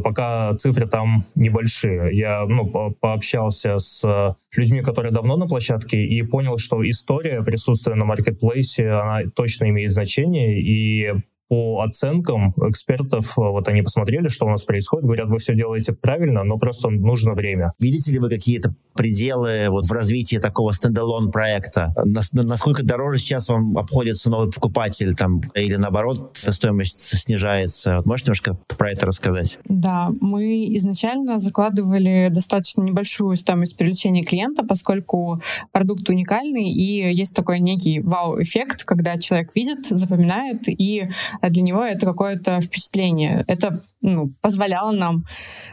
пока 0.03 0.53
цифры 0.55 0.87
там 0.87 1.25
небольшие. 1.35 2.17
Я 2.17 2.45
ну, 2.47 2.67
по 2.67 2.91
пообщался 2.91 3.79
с 3.79 4.37
людьми, 4.57 4.83
которые 4.83 5.13
давно 5.13 5.37
на 5.37 5.47
площадке, 5.47 6.05
и 6.05 6.23
понял, 6.23 6.59
что 6.59 6.89
история 6.89 7.43
присутствия 7.43 7.95
на 7.95 8.05
маркетплейсе, 8.05 8.91
она 8.91 9.21
точно 9.35 9.69
имеет 9.71 9.93
значение, 9.93 10.61
и 10.61 11.15
по 11.49 11.81
оценкам 11.81 12.53
экспертов, 12.67 13.39
э, 13.39 13.41
вот 13.41 13.69
они 13.69 13.83
посмотрели, 13.83 14.29
что 14.29 14.47
у 14.47 14.51
нас 14.51 14.65
происходит, 14.65 15.07
говорят, 15.07 15.29
вы 15.29 15.39
все 15.39 15.55
делаете 15.55 15.95
правильно, 15.95 16.45
но 16.45 16.59
просто 16.59 16.91
нужно 16.91 17.33
время. 17.33 17.73
Видите 17.79 18.13
ли 18.13 18.19
вы 18.19 18.29
какие-то 18.29 18.75
пределы 18.95 19.67
вот 19.69 19.85
в 19.87 19.93
развитии 19.93 20.37
такого 20.37 20.73
стендалон 20.73 21.31
проекта? 21.31 21.95
Насколько 22.05 22.85
дороже 22.85 23.19
сейчас 23.19 23.49
вам 23.49 23.79
обходится 23.79 24.29
новый 24.29 24.51
покупатель 24.51 25.15
там, 25.15 25.41
или 25.55 25.77
наоборот 25.77 26.37
стоимость 26.37 27.01
снижается? 27.01 27.97
Вот 27.97 28.07
можете 28.07 28.29
немножко 28.29 28.59
про 28.77 28.91
это 28.91 29.07
рассказать? 29.07 29.59
Да, 29.69 30.11
мы 30.21 30.67
изначально 30.77 31.39
закладывали 31.39 32.29
достаточно 32.31 32.83
небольшую 32.83 33.37
стоимость 33.37 33.77
привлечения 33.77 34.23
клиента, 34.23 34.65
поскольку 34.65 35.41
продукт 35.73 36.09
уникальный 36.11 36.71
и 36.71 37.15
есть 37.15 37.35
такой 37.35 37.61
некий 37.61 38.01
вау-эффект, 38.01 38.85
когда 38.85 39.17
человек 39.17 39.55
видит, 39.55 39.87
запоминает 39.87 40.69
и 40.69 41.09
для 41.43 41.63
него 41.63 41.83
это 41.83 42.07
какое-то 42.07 42.61
впечатление. 42.61 43.45
Это 43.47 43.83
ну, 44.01 44.33
позволяло 44.41 44.93
нам 44.93 45.25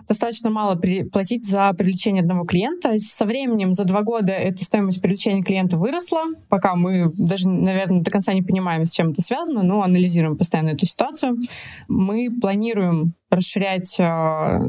достаточно 0.07 0.49
мало 0.49 0.75
при, 0.75 1.03
платить 1.03 1.47
за 1.47 1.71
привлечение 1.73 2.21
одного 2.21 2.45
клиента. 2.45 2.97
Со 2.99 3.25
временем, 3.25 3.73
за 3.73 3.85
два 3.85 4.01
года, 4.01 4.31
эта 4.31 4.63
стоимость 4.63 5.01
привлечения 5.01 5.43
клиента 5.43 5.77
выросла, 5.77 6.23
пока 6.49 6.75
мы 6.75 7.11
даже, 7.17 7.49
наверное, 7.49 8.01
до 8.01 8.11
конца 8.11 8.33
не 8.33 8.41
понимаем, 8.41 8.85
с 8.85 8.93
чем 8.93 9.11
это 9.11 9.21
связано, 9.21 9.63
но 9.63 9.83
анализируем 9.83 10.37
постоянно 10.37 10.69
эту 10.69 10.85
ситуацию. 10.85 11.37
Мы 11.87 12.29
планируем 12.41 13.13
расширять 13.35 13.95
э, 13.99 14.03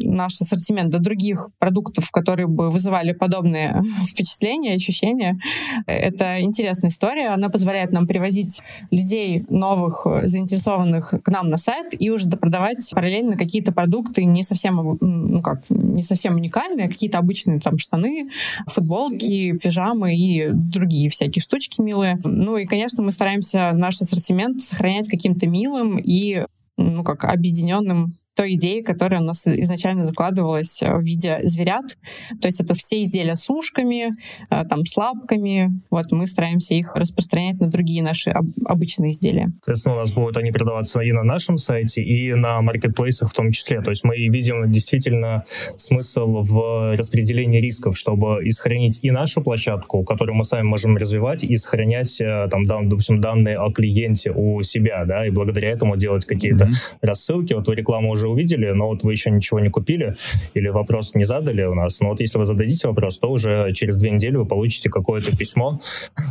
наш 0.01 0.41
ассортимент 0.41 0.91
до 0.91 0.99
других 0.99 1.49
продуктов, 1.59 2.11
которые 2.11 2.47
бы 2.47 2.71
вызывали 2.71 3.13
подобные 3.13 3.83
впечатления, 4.09 4.75
ощущения. 4.75 5.39
Это 5.87 6.41
интересная 6.41 6.91
история. 6.91 7.29
Она 7.29 7.49
позволяет 7.49 7.93
нам 7.93 8.07
приводить 8.07 8.61
людей 8.91 9.45
новых, 9.49 10.07
заинтересованных 10.25 11.15
к 11.23 11.29
нам 11.29 11.49
на 11.49 11.57
сайт 11.57 11.95
и 11.99 12.11
уже 12.11 12.27
допродавать 12.27 12.91
параллельно 12.93 13.37
какие-то 13.37 13.73
продукты 13.73 14.25
не 14.25 14.43
совсем, 14.43 14.99
ну 15.01 15.41
как, 15.41 15.69
не 15.71 16.03
совсем 16.03 16.37
уникальные, 16.37 16.87
а 16.87 16.89
какие-то 16.89 17.19
обычные 17.19 17.61
там 17.61 17.79
штаны, 17.79 18.29
футболки, 18.67 19.57
пижамы 19.59 20.17
и 20.17 20.51
другие 20.53 21.09
всякие 21.11 21.43
штучки 21.43 21.81
милые. 21.81 22.19
Ну 22.25 22.57
и, 22.57 22.67
конечно, 22.67 23.03
мы 23.03 23.13
стараемся 23.13 23.73
наш 23.73 24.01
ассортимент 24.01 24.61
сохранять 24.61 25.09
каким-то 25.09 25.47
милым 25.47 25.99
и 25.99 26.45
ну, 26.77 27.05
как 27.05 27.25
объединенным 27.25 28.15
той 28.37 28.55
идеи, 28.55 28.83
которая 28.83 29.21
у 29.21 29.25
нас 29.25 29.47
изначально 29.47 30.05
закладывалась 30.05 30.81
в 30.83 31.01
виде 31.01 31.39
зверят. 31.43 31.97
То 32.41 32.49
есть 32.49 32.61
это 32.61 32.75
все 32.75 33.03
изделия 33.03 33.35
с 33.35 33.49
ушками, 33.49 34.11
э, 34.51 34.65
там, 34.65 34.85
с 34.85 34.97
лапками. 34.97 35.71
Вот 35.91 36.13
мы 36.13 36.27
стараемся 36.27 36.75
их 36.75 36.95
распространять 36.95 37.61
на 37.61 37.69
другие 37.69 38.03
наши 38.03 38.31
об- 38.31 38.47
обычные 38.67 39.13
изделия. 39.13 39.51
Соответственно, 39.65 39.97
у 39.97 39.99
нас 39.99 40.13
будут 40.13 40.37
они 40.37 40.53
продаваться 40.53 41.01
и 41.01 41.13
на 41.13 41.23
нашем 41.23 41.57
сайте, 41.57 42.03
и 42.03 42.35
на 42.35 42.61
маркетплейсах 42.61 43.31
в 43.31 43.33
том 43.33 43.51
числе. 43.51 43.81
То 43.81 43.91
есть 43.91 44.05
мы 44.05 44.17
видим 44.17 44.71
действительно 44.71 45.45
смысл 45.77 46.43
в 46.43 46.97
распределении 46.97 47.61
рисков, 47.61 47.97
чтобы 47.97 48.45
и 48.45 48.51
сохранить 48.51 49.01
и 49.03 49.11
нашу 49.11 49.43
площадку, 49.43 50.05
которую 50.05 50.37
мы 50.37 50.45
сами 50.45 50.63
можем 50.63 50.97
развивать, 50.97 51.43
и 51.43 51.57
сохранять 51.57 52.21
э, 52.21 52.49
там, 52.51 52.65
допустим, 52.67 53.21
данные 53.21 53.57
о 53.57 53.71
клиенте 53.73 54.31
у 54.31 54.61
себя, 54.63 55.05
да, 55.07 55.27
и 55.27 55.31
благодаря 55.31 55.71
этому 55.71 55.97
делать 55.97 56.27
какие-то 56.27 56.67
mm-hmm. 56.67 56.99
рассылки. 57.01 57.55
Вот 57.55 57.67
вы 57.69 57.75
рекламу 57.75 58.11
уже 58.11 58.26
уже 58.27 58.29
увидели, 58.29 58.71
но 58.71 58.89
вот 58.89 59.03
вы 59.03 59.13
еще 59.13 59.31
ничего 59.31 59.61
не 59.61 59.71
купили 59.71 60.15
или 60.55 60.69
вопрос 60.69 61.15
не 61.15 61.25
задали 61.25 61.63
у 61.65 61.75
нас. 61.75 62.01
Но 62.01 62.11
вот 62.11 62.21
если 62.21 62.39
вы 62.39 62.45
зададите 62.45 62.89
вопрос, 62.89 63.19
то 63.19 63.31
уже 63.31 63.73
через 63.73 63.97
две 63.97 64.11
недели 64.11 64.37
вы 64.37 64.47
получите 64.47 64.91
какое-то 64.91 65.37
письмо 65.37 65.79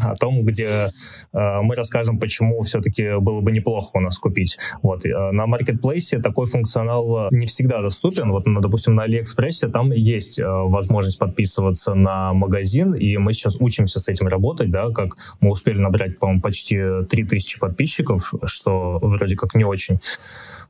о 0.04 0.16
том, 0.16 0.44
где 0.44 0.66
э, 1.34 1.62
мы 1.62 1.75
расскажем, 1.75 2.20
почему 2.20 2.62
все-таки 2.62 3.20
было 3.20 3.42
бы 3.42 3.52
неплохо 3.52 3.92
у 3.94 4.00
нас 4.00 4.18
купить. 4.20 4.58
Вот. 4.82 5.06
Э, 5.06 5.32
на 5.32 5.48
маркетплейсе 5.48 6.20
такой 6.20 6.48
функционал 6.48 7.30
не 7.32 7.46
всегда 7.46 7.82
доступен. 7.82 8.32
Вот, 8.32 8.46
ну, 8.46 8.62
допустим, 8.62 8.96
на 8.96 9.04
Алиэкспрессе 9.04 9.68
там 9.68 9.92
есть 9.92 10.40
э, 10.40 10.46
возможность 10.46 11.20
подписываться 11.20 11.94
на 11.94 12.34
магазин, 12.34 12.94
и 12.94 13.18
мы 13.18 13.34
сейчас 13.34 13.58
учимся 13.60 14.00
с 14.00 14.08
этим 14.08 14.28
работать, 14.28 14.72
да, 14.72 14.90
как 14.90 15.16
мы 15.40 15.52
успели 15.52 15.78
набрать, 15.78 16.20
по-моему, 16.20 16.42
почти 16.42 16.78
3000 17.10 17.60
подписчиков, 17.60 18.34
что 18.46 19.00
вроде 19.02 19.36
как 19.36 19.56
не 19.56 19.64
очень 19.64 20.00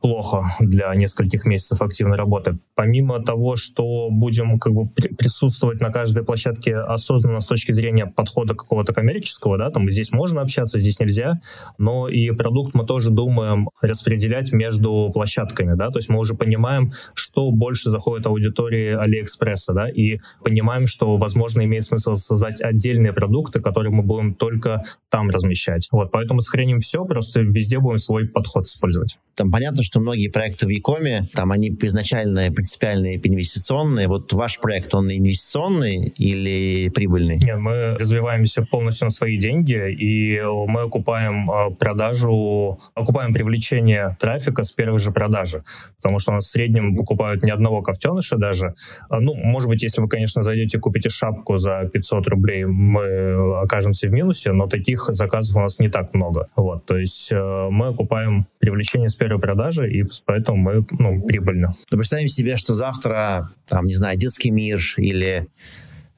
плохо 0.01 0.44
для 0.60 0.94
нескольких 0.96 1.14
нескольких 1.15 1.45
месяцев 1.45 1.81
активной 1.81 2.17
работы. 2.17 2.57
Помимо 2.75 3.19
того, 3.19 3.55
что 3.55 4.10
будем 4.12 4.60
как 4.60 4.74
бы 4.74 4.88
присутствовать 5.17 5.81
на 5.81 5.91
каждой 5.91 6.24
площадке 6.24 6.75
осознанно 6.75 7.39
с 7.39 7.48
точки 7.48 7.72
зрения 7.72 8.05
подхода 8.05 8.53
какого-то 8.53 8.93
коммерческого, 8.93 9.57
да, 9.57 9.69
там 9.69 9.89
здесь 9.89 10.12
можно 10.12 10.41
общаться, 10.41 10.79
здесь 10.79 11.00
нельзя, 11.00 11.39
но 11.77 12.07
и 12.07 12.31
продукт 12.31 12.74
мы 12.74 12.86
тоже 12.86 13.12
думаем 13.12 13.69
распределять 13.81 14.51
между 14.51 15.10
площадками, 15.13 15.75
да, 15.75 15.89
то 15.89 16.00
есть 16.00 16.10
мы 16.10 16.19
уже 16.19 16.36
понимаем, 16.36 16.91
что 17.13 17.51
больше 17.51 17.89
заходит 17.89 18.27
аудитории 18.27 18.93
Алиэкспресса, 18.93 19.74
да, 19.74 19.89
и 19.89 20.19
понимаем, 20.43 20.86
что, 20.86 21.17
возможно, 21.17 21.63
имеет 21.63 21.84
смысл 21.84 22.15
создать 22.15 22.62
отдельные 22.62 23.13
продукты, 23.13 23.62
которые 23.62 23.91
мы 23.91 24.03
будем 24.03 24.34
только 24.36 24.84
там 25.10 25.29
размещать. 25.29 25.88
Вот, 25.91 26.12
поэтому 26.12 26.41
сохраним 26.41 26.79
все, 26.79 27.05
просто 27.05 27.41
везде 27.41 27.79
будем 27.79 27.98
свой 27.98 28.27
подход 28.27 28.65
использовать. 28.65 29.17
Там 29.36 29.51
понятно, 29.51 29.84
что 29.84 30.00
многие 30.00 30.29
проекты 30.29 30.65
в 30.65 30.69
Якоме, 31.05 31.27
там 31.33 31.51
они 31.51 31.75
изначально 31.81 32.51
принципиальные 32.51 33.19
инвестиционные. 33.24 34.07
Вот 34.07 34.33
ваш 34.33 34.59
проект, 34.59 34.93
он 34.93 35.12
инвестиционный 35.12 36.13
или 36.17 36.89
прибыльный? 36.89 37.38
Нет, 37.38 37.57
мы 37.57 37.97
развиваемся 37.97 38.63
полностью 38.63 39.05
на 39.05 39.09
свои 39.09 39.38
деньги, 39.38 39.91
и 39.91 40.41
мы 40.43 40.81
окупаем 40.81 41.50
а, 41.50 41.69
продажу, 41.69 42.79
окупаем 42.93 43.33
привлечение 43.33 44.15
трафика 44.19 44.63
с 44.63 44.71
первой 44.71 45.00
же 45.00 45.12
продажи. 45.12 45.63
Потому 45.97 46.19
что 46.19 46.31
у 46.31 46.35
нас 46.35 46.45
в 46.45 46.50
среднем 46.50 46.95
покупают 46.95 47.43
ни 47.43 47.51
одного 47.51 47.81
ковтеныша 47.81 48.38
даже. 48.38 48.74
А, 49.09 49.19
ну, 49.19 49.35
может 49.35 49.69
быть, 49.69 49.83
если 49.83 50.01
вы, 50.01 50.07
конечно, 50.07 50.43
зайдете, 50.43 50.79
купите 50.79 51.09
шапку 51.09 51.57
за 51.57 51.89
500 51.91 52.27
рублей, 52.27 52.65
мы 52.65 53.62
окажемся 53.62 54.07
в 54.07 54.12
минусе, 54.12 54.51
но 54.51 54.67
таких 54.67 55.05
заказов 55.05 55.55
у 55.55 55.59
нас 55.59 55.79
не 55.79 55.89
так 55.89 56.13
много. 56.13 56.47
Вот, 56.55 56.85
то 56.85 56.97
есть 56.97 57.31
э, 57.31 57.67
мы 57.69 57.88
окупаем 57.88 58.45
привлечение 58.59 59.09
с 59.09 59.15
первой 59.15 59.39
продажи, 59.39 59.91
и 59.91 60.03
поэтому 60.25 60.57
мы 60.57 60.85
ну, 60.92 61.22
прибыльны. 61.22 61.70
Но 61.92 61.98
представим 61.98 62.27
себе, 62.27 62.58
что 62.58 62.74
завтра, 62.74 63.51
там, 63.68 63.86
не 63.86 63.96
знаю, 63.96 64.18
детский 64.18 64.51
мир 64.51 64.82
или 64.98 65.48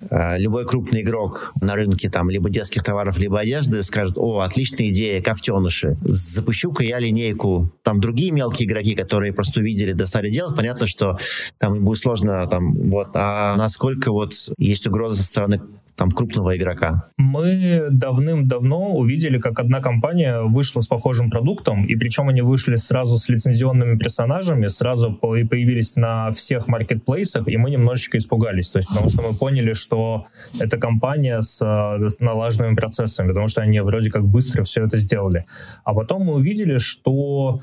э, 0.09 0.39
любой 0.39 0.65
крупный 0.65 1.01
игрок 1.01 1.51
на 1.61 1.75
рынке 1.75 2.09
там 2.09 2.29
либо 2.29 2.49
детских 2.49 2.83
товаров, 2.83 3.17
либо 3.17 3.39
одежды 3.39 3.83
скажет, 3.83 4.17
о, 4.17 4.39
отличная 4.39 4.89
идея, 4.89 5.21
ковтеныши, 5.21 5.97
запущу-ка 6.01 6.83
я 6.83 6.99
линейку. 6.99 7.71
Там 7.83 7.99
другие 7.99 8.31
мелкие 8.31 8.67
игроки, 8.67 8.95
которые 8.95 9.33
просто 9.33 9.59
увидели, 9.59 9.93
достали 9.93 10.29
делать, 10.29 10.55
понятно, 10.55 10.87
что 10.87 11.17
там 11.57 11.75
им 11.75 11.85
будет 11.85 11.99
сложно, 11.99 12.47
там, 12.47 12.73
вот, 12.73 13.09
а 13.13 13.55
насколько 13.55 14.11
вот 14.11 14.33
есть 14.57 14.87
угроза 14.87 15.17
со 15.17 15.23
стороны 15.23 15.61
там 15.97 16.11
крупного 16.11 16.55
игрока? 16.55 17.09
Мы 17.17 17.87
давным-давно 17.89 18.93
увидели, 18.93 19.39
как 19.39 19.59
одна 19.59 19.81
компания 19.81 20.41
вышла 20.41 20.81
с 20.81 20.87
похожим 20.87 21.29
продуктом, 21.31 21.85
и 21.85 21.95
причем 21.95 22.29
они 22.29 22.41
вышли 22.41 22.75
сразу 22.75 23.17
с 23.17 23.27
лицензионными 23.29 23.97
персонажами, 23.97 24.67
сразу 24.67 25.11
появились 25.11 25.95
на 25.95 26.31
всех 26.31 26.67
маркетплейсах, 26.67 27.47
и 27.47 27.57
мы 27.57 27.71
немножечко 27.71 28.19
испугались, 28.19 28.71
то 28.71 28.77
есть 28.77 28.89
потому 28.89 29.09
что 29.09 29.23
мы 29.23 29.33
поняли, 29.35 29.73
что 29.73 30.25
это 30.59 30.77
компания 30.77 31.41
с, 31.41 31.57
с 31.59 32.19
налаженными 32.19 32.75
процессами, 32.75 33.29
потому 33.29 33.47
что 33.47 33.61
они 33.61 33.79
вроде 33.79 34.11
как 34.11 34.23
быстро 34.23 34.63
все 34.63 34.85
это 34.85 34.97
сделали. 34.97 35.45
А 35.83 35.93
потом 35.93 36.21
мы 36.23 36.35
увидели, 36.35 36.77
что 36.77 37.61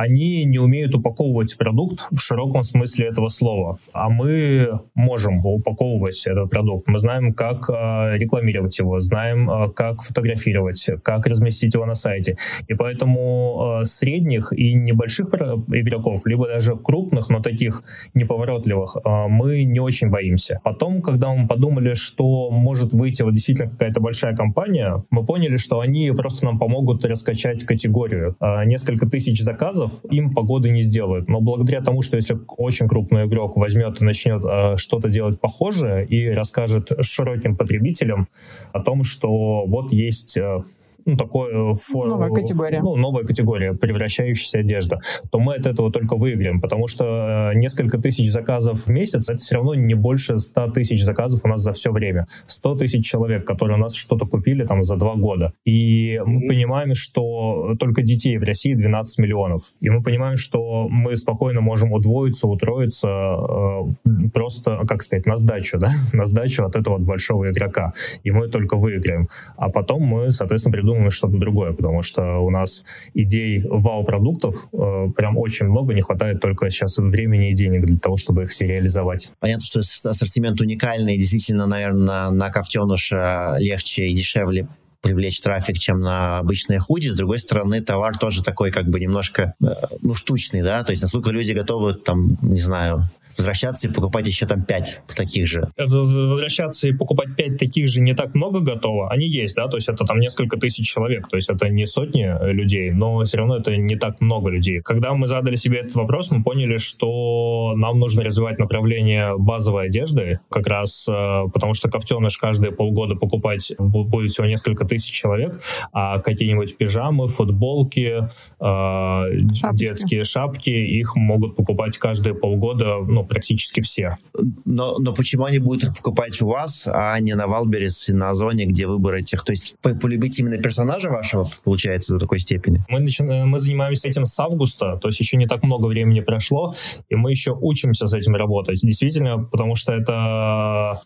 они 0.00 0.44
не 0.44 0.58
умеют 0.58 0.94
упаковывать 0.94 1.58
продукт 1.58 2.06
в 2.10 2.18
широком 2.18 2.62
смысле 2.62 3.08
этого 3.08 3.28
слова. 3.28 3.78
А 3.92 4.08
мы 4.08 4.80
можем 4.94 5.44
упаковывать 5.44 6.26
этот 6.26 6.48
продукт. 6.48 6.88
Мы 6.88 6.98
знаем, 6.98 7.34
как 7.34 7.68
э, 7.68 8.16
рекламировать 8.16 8.78
его, 8.78 8.98
знаем, 9.00 9.50
э, 9.50 9.70
как 9.70 10.02
фотографировать, 10.02 10.88
как 11.02 11.26
разместить 11.26 11.74
его 11.74 11.84
на 11.84 11.94
сайте. 11.94 12.38
И 12.66 12.72
поэтому 12.72 13.80
э, 13.82 13.84
средних 13.84 14.54
и 14.54 14.72
небольших 14.72 15.28
игроков, 15.34 16.22
либо 16.24 16.48
даже 16.48 16.76
крупных, 16.76 17.28
но 17.28 17.40
таких 17.40 17.82
неповоротливых, 18.14 18.96
мы 19.04 19.64
не 19.64 19.80
очень 19.80 20.08
боимся. 20.08 20.60
Потом, 20.64 21.02
когда 21.02 21.34
мы 21.34 21.46
подумали, 21.46 21.92
что 21.92 22.50
может 22.50 22.94
выйти 22.94 23.22
вот 23.22 23.34
действительно 23.34 23.70
какая-то 23.70 24.00
большая 24.00 24.34
компания, 24.34 25.04
мы 25.10 25.26
поняли, 25.26 25.58
что 25.58 25.80
они 25.80 26.10
просто 26.16 26.46
нам 26.46 26.58
помогут 26.58 27.04
раскачать 27.04 27.64
категорию. 27.64 28.36
Несколько 28.64 29.06
тысяч 29.06 29.42
заказов 29.42 29.89
заказов 29.90 30.04
им 30.10 30.34
погоды 30.34 30.70
не 30.70 30.82
сделают. 30.82 31.28
Но 31.28 31.40
благодаря 31.40 31.80
тому, 31.80 32.02
что 32.02 32.16
если 32.16 32.38
очень 32.56 32.88
крупный 32.88 33.26
игрок 33.26 33.56
возьмет 33.56 34.00
и 34.00 34.04
начнет 34.04 34.42
э, 34.44 34.76
что-то 34.76 35.08
делать 35.08 35.40
похожее 35.40 36.06
и 36.06 36.30
расскажет 36.30 36.90
широким 37.00 37.56
потребителям 37.56 38.28
о 38.72 38.80
том, 38.80 39.04
что 39.04 39.64
вот 39.66 39.92
есть 39.92 40.36
э, 40.36 40.62
ну, 41.06 41.16
такое... 41.16 41.74
Фор... 41.74 42.06
Новая 42.06 42.30
категория. 42.30 42.80
Ну, 42.82 42.96
новая 42.96 43.24
категория, 43.24 43.72
превращающаяся 43.72 44.58
одежда, 44.58 44.98
то 45.30 45.38
мы 45.38 45.54
от 45.54 45.66
этого 45.66 45.90
только 45.90 46.16
выиграем, 46.16 46.60
потому 46.60 46.88
что 46.88 47.52
э, 47.52 47.58
несколько 47.58 47.98
тысяч 47.98 48.30
заказов 48.30 48.86
в 48.86 48.88
месяц, 48.88 49.28
это 49.28 49.38
все 49.38 49.56
равно 49.56 49.74
не 49.74 49.94
больше 49.94 50.38
100 50.38 50.68
тысяч 50.68 51.02
заказов 51.02 51.40
у 51.44 51.48
нас 51.48 51.60
за 51.60 51.72
все 51.72 51.90
время. 51.90 52.26
100 52.46 52.76
тысяч 52.76 53.04
человек, 53.06 53.46
которые 53.46 53.78
у 53.78 53.80
нас 53.80 53.94
что-то 53.94 54.26
купили 54.26 54.64
там 54.64 54.82
за 54.82 54.96
два 54.96 55.14
года. 55.14 55.52
И 55.64 56.20
мы 56.24 56.46
понимаем, 56.46 56.94
что 56.94 57.74
только 57.78 58.02
детей 58.02 58.38
в 58.38 58.42
России 58.42 58.74
12 58.74 59.18
миллионов. 59.18 59.72
И 59.80 59.90
мы 59.90 60.02
понимаем, 60.02 60.36
что 60.36 60.88
мы 60.88 61.16
спокойно 61.16 61.60
можем 61.60 61.92
удвоиться, 61.92 62.46
утроиться 62.46 63.08
э, 63.08 64.28
просто, 64.32 64.80
как 64.86 65.02
сказать, 65.02 65.26
на 65.26 65.36
сдачу, 65.36 65.78
да, 65.78 65.90
на 66.12 66.24
сдачу 66.26 66.64
от 66.64 66.76
этого 66.76 66.98
большого 66.98 67.50
игрока. 67.50 67.92
И 68.24 68.30
мы 68.30 68.48
только 68.48 68.76
выиграем. 68.76 69.28
А 69.56 69.70
потом 69.70 70.02
мы, 70.02 70.32
соответственно, 70.32 70.72
придумаем 70.72 70.89
придумаем 70.90 71.10
что-то 71.10 71.38
другое, 71.38 71.72
потому 71.72 72.02
что 72.02 72.38
у 72.38 72.50
нас 72.50 72.82
идей 73.14 73.62
вау-продуктов 73.64 74.68
э, 74.72 75.06
прям 75.16 75.38
очень 75.38 75.66
много, 75.66 75.94
не 75.94 76.02
хватает 76.02 76.40
только 76.40 76.68
сейчас 76.70 76.98
времени 76.98 77.50
и 77.50 77.54
денег 77.54 77.84
для 77.84 77.98
того, 77.98 78.16
чтобы 78.16 78.42
их 78.42 78.50
все 78.50 78.66
реализовать. 78.66 79.30
Понятно, 79.38 79.64
что 79.64 79.80
ассортимент 79.80 80.60
уникальный, 80.60 81.16
действительно, 81.16 81.66
наверное, 81.66 82.30
на, 82.30 82.50
Ковтеныша 82.50 83.56
легче 83.58 84.08
и 84.08 84.14
дешевле 84.14 84.66
привлечь 85.00 85.40
трафик, 85.40 85.78
чем 85.78 86.00
на 86.00 86.38
обычные 86.38 86.78
худи. 86.78 87.08
С 87.08 87.14
другой 87.14 87.38
стороны, 87.38 87.80
товар 87.80 88.18
тоже 88.18 88.42
такой 88.42 88.70
как 88.70 88.86
бы 88.86 89.00
немножко, 89.00 89.54
э, 89.62 89.66
ну, 90.02 90.14
штучный, 90.14 90.62
да, 90.62 90.82
то 90.82 90.90
есть 90.90 91.02
насколько 91.02 91.30
люди 91.30 91.52
готовы, 91.52 91.94
там, 91.94 92.36
не 92.42 92.60
знаю, 92.60 93.08
возвращаться 93.40 93.88
и 93.88 93.92
покупать 93.92 94.26
еще 94.26 94.46
там 94.46 94.62
пять 94.62 95.00
таких 95.16 95.46
же. 95.46 95.68
Возвращаться 95.78 96.88
и 96.88 96.92
покупать 96.92 97.36
пять 97.36 97.58
таких 97.58 97.88
же 97.88 98.00
не 98.00 98.14
так 98.14 98.34
много 98.34 98.60
готово. 98.60 99.10
Они 99.10 99.26
есть, 99.26 99.56
да, 99.56 99.66
то 99.66 99.76
есть 99.76 99.88
это 99.88 100.04
там 100.04 100.20
несколько 100.20 100.58
тысяч 100.58 100.86
человек, 100.86 101.26
то 101.28 101.36
есть 101.36 101.50
это 101.50 101.68
не 101.68 101.86
сотни 101.86 102.24
э, 102.24 102.52
людей, 102.52 102.90
но 102.90 103.24
все 103.24 103.38
равно 103.38 103.56
это 103.56 103.76
не 103.76 103.96
так 103.96 104.20
много 104.20 104.50
людей. 104.50 104.80
Когда 104.80 105.14
мы 105.14 105.26
задали 105.26 105.56
себе 105.56 105.80
этот 105.80 105.94
вопрос, 105.94 106.30
мы 106.30 106.42
поняли, 106.42 106.76
что 106.76 107.72
нам 107.76 107.98
нужно 107.98 108.22
развивать 108.22 108.58
направление 108.58 109.36
базовой 109.38 109.86
одежды, 109.86 110.40
как 110.50 110.66
раз 110.66 111.08
э, 111.08 111.12
потому 111.52 111.74
что 111.74 111.88
кофтёныш 111.88 112.36
каждые 112.36 112.72
полгода 112.72 113.14
покупать 113.14 113.72
будет 113.78 114.30
всего 114.30 114.46
несколько 114.46 114.84
тысяч 114.84 115.12
человек, 115.12 115.60
а 115.92 116.20
какие-нибудь 116.20 116.76
пижамы, 116.76 117.28
футболки, 117.28 118.18
э, 118.18 118.26
шапки. 118.60 119.76
детские 119.76 120.24
шапки, 120.24 120.70
их 120.70 121.16
могут 121.16 121.56
покупать 121.56 121.96
каждые 121.96 122.34
полгода, 122.34 122.98
ну, 122.98 123.24
практически 123.30 123.80
все. 123.80 124.18
Но, 124.64 124.98
но 124.98 125.14
почему 125.14 125.44
они 125.44 125.58
будут 125.58 125.84
их 125.84 125.96
покупать 125.96 126.42
у 126.42 126.48
вас, 126.48 126.86
а 126.86 127.18
не 127.20 127.34
на 127.34 127.46
Wildberries 127.46 128.08
и 128.08 128.12
на 128.12 128.30
Озоне, 128.30 128.66
где 128.66 128.86
выбор 128.86 129.14
этих? 129.14 129.44
То 129.44 129.52
есть 129.52 129.76
полюбить 129.80 130.38
именно 130.40 130.58
персонажа 130.58 131.08
вашего, 131.08 131.48
получается, 131.64 132.14
до 132.14 132.20
такой 132.20 132.40
степени? 132.40 132.84
Мы, 132.88 133.00
начинаем, 133.00 133.48
мы 133.48 133.60
занимаемся 133.60 134.08
этим 134.08 134.26
с 134.26 134.38
августа, 134.38 134.98
то 135.00 135.08
есть 135.08 135.20
еще 135.20 135.36
не 135.36 135.46
так 135.46 135.62
много 135.62 135.86
времени 135.86 136.20
прошло, 136.20 136.74
и 137.08 137.14
мы 137.14 137.30
еще 137.30 137.56
учимся 137.58 138.06
с 138.06 138.14
этим 138.14 138.34
работать. 138.34 138.80
Действительно, 138.82 139.38
потому 139.44 139.76
что 139.76 139.92
это... 139.92 141.00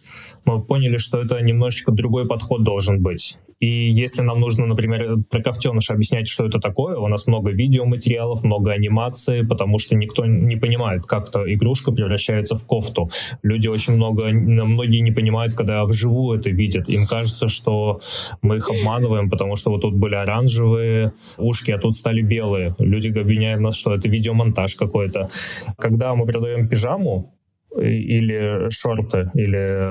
Мы 0.44 0.62
поняли, 0.62 0.96
что 0.96 1.22
это 1.22 1.42
немножечко 1.42 1.92
другой 1.92 2.26
подход 2.26 2.64
должен 2.64 3.02
быть. 3.02 3.36
И 3.64 3.88
если 3.88 4.20
нам 4.20 4.40
нужно, 4.40 4.66
например, 4.66 5.16
про 5.30 5.42
ковтеныша 5.42 5.94
объяснять, 5.94 6.28
что 6.28 6.44
это 6.44 6.60
такое, 6.60 6.98
у 6.98 7.08
нас 7.08 7.26
много 7.26 7.50
видеоматериалов, 7.50 8.44
много 8.44 8.72
анимации, 8.72 9.40
потому 9.40 9.78
что 9.78 9.96
никто 9.96 10.26
не 10.26 10.56
понимает, 10.56 11.06
как-то 11.06 11.50
игрушка 11.50 11.90
превращается 11.90 12.58
в 12.58 12.66
кофту. 12.66 13.08
Люди 13.42 13.68
очень 13.68 13.94
много, 13.94 14.26
многие 14.32 15.00
не 15.00 15.12
понимают, 15.12 15.54
когда 15.54 15.82
вживую 15.86 16.38
это 16.38 16.50
видят. 16.50 16.90
Им 16.90 17.06
кажется, 17.06 17.48
что 17.48 18.00
мы 18.42 18.58
их 18.58 18.68
обманываем, 18.68 19.30
потому 19.30 19.56
что 19.56 19.70
вот 19.70 19.80
тут 19.80 19.94
были 19.94 20.14
оранжевые 20.14 21.14
ушки, 21.38 21.70
а 21.70 21.78
тут 21.78 21.94
стали 21.94 22.20
белые. 22.20 22.76
Люди 22.78 23.08
обвиняют 23.18 23.62
нас, 23.62 23.76
что 23.76 23.94
это 23.94 24.10
видеомонтаж 24.10 24.76
какой-то. 24.76 25.30
Когда 25.78 26.14
мы 26.14 26.26
продаем 26.26 26.68
пижаму, 26.68 27.34
или 27.80 28.70
шорты, 28.70 29.30
или, 29.34 29.88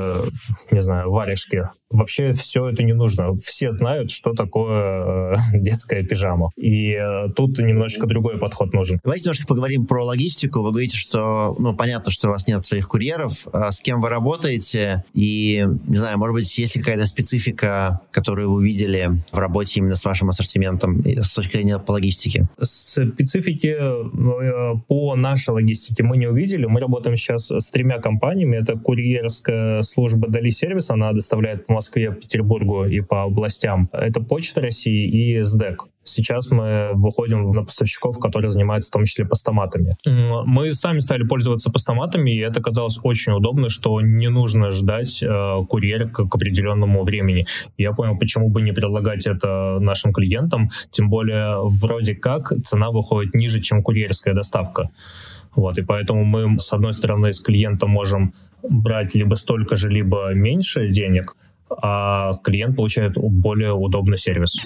не 0.71 0.81
знаю, 0.81 1.11
варежки. 1.11 1.63
Вообще 1.93 2.33
все 2.33 2.69
это 2.69 2.81
не 2.83 2.93
нужно. 2.93 3.35
Все 3.35 3.71
знают, 3.71 4.09
что 4.09 4.33
такое 4.33 5.33
э, 5.33 5.35
детская 5.53 6.03
пижама. 6.03 6.49
И 6.57 6.93
э, 6.93 7.29
тут 7.35 7.59
немножечко 7.59 8.07
другой 8.07 8.39
подход 8.39 8.73
нужен. 8.73 8.99
Давайте 9.03 9.25
немножко 9.25 9.45
поговорим 9.45 9.85
про 9.85 10.03
логистику. 10.03 10.61
Вы 10.61 10.71
говорите, 10.71 10.97
что, 10.97 11.55
ну, 11.59 11.75
понятно, 11.75 12.11
что 12.11 12.29
у 12.29 12.31
вас 12.31 12.47
нет 12.47 12.65
своих 12.65 12.87
курьеров. 12.87 13.45
А 13.53 13.71
с 13.71 13.79
кем 13.79 14.01
вы 14.01 14.09
работаете? 14.09 15.03
И, 15.13 15.67
не 15.87 15.97
знаю, 15.97 16.17
может 16.17 16.33
быть, 16.33 16.57
есть 16.57 16.75
ли 16.75 16.81
какая-то 16.81 17.05
специфика, 17.05 18.01
которую 18.11 18.49
вы 18.49 18.55
увидели 18.55 19.11
в 19.31 19.37
работе 19.37 19.79
именно 19.79 19.95
с 19.95 20.03
вашим 20.03 20.29
ассортиментом 20.29 21.03
с 21.05 21.33
точки 21.35 21.57
зрения 21.57 21.77
по 21.77 21.91
логистике? 21.91 22.47
Специфики 22.59 23.75
э, 23.77 24.73
по 24.87 25.15
нашей 25.15 25.51
логистике 25.51 26.01
мы 26.01 26.17
не 26.17 26.25
увидели. 26.25 26.65
Мы 26.65 26.79
работаем 26.79 27.15
сейчас 27.15 27.51
с 27.51 27.69
тремя 27.73 27.97
компаниями. 27.97 28.55
Это 28.55 28.77
курьерская 28.77 29.81
служба 29.81 30.29
Дали 30.29 30.49
Сервис, 30.49 30.89
она 30.89 31.11
доставляет 31.11 31.65
по 31.65 31.73
Москве, 31.73 32.13
Петербургу 32.13 32.85
и 32.85 33.01
по 33.01 33.23
областям. 33.23 33.89
Это 33.91 34.21
Почта 34.21 34.61
России 34.61 35.09
и 35.09 35.41
СДЭК. 35.41 35.87
Сейчас 36.03 36.51
мы 36.51 36.89
выходим 36.93 37.45
на 37.45 37.63
поставщиков, 37.63 38.19
которые 38.19 38.51
занимаются 38.51 38.89
в 38.89 38.93
том 38.93 39.05
числе 39.05 39.25
постаматами. 39.25 39.95
Мы 40.05 40.73
сами 40.73 40.99
стали 40.99 41.23
пользоваться 41.23 41.71
постаматами, 41.71 42.29
и 42.31 42.39
это 42.39 42.61
казалось 42.61 42.99
очень 43.03 43.31
удобно, 43.31 43.69
что 43.69 44.01
не 44.01 44.27
нужно 44.29 44.71
ждать 44.71 45.23
э, 45.23 45.57
курьера 45.69 46.07
к, 46.09 46.27
к 46.27 46.35
определенному 46.35 47.03
времени. 47.03 47.45
Я 47.77 47.93
понял, 47.93 48.17
почему 48.17 48.49
бы 48.49 48.61
не 48.61 48.73
предлагать 48.73 49.25
это 49.27 49.77
нашим 49.79 50.11
клиентам, 50.11 50.69
тем 50.91 51.09
более 51.09 51.57
вроде 51.61 52.15
как 52.15 52.51
цена 52.63 52.91
выходит 52.91 53.33
ниже, 53.33 53.61
чем 53.61 53.81
курьерская 53.81 54.33
доставка. 54.33 54.89
Вот, 55.55 55.77
и 55.77 55.81
поэтому 55.81 56.23
мы, 56.25 56.59
с 56.59 56.73
одной 56.73 56.93
стороны, 56.93 57.31
с 57.31 57.41
клиента 57.41 57.87
можем 57.87 58.33
брать 58.67 59.15
либо 59.15 59.35
столько 59.35 59.75
же, 59.75 59.89
либо 59.89 60.33
меньше 60.33 60.89
денег, 60.89 61.35
а 61.69 62.33
клиент 62.43 62.75
получает 62.75 63.13
более 63.17 63.73
удобный 63.73 64.17
сервис. 64.17 64.61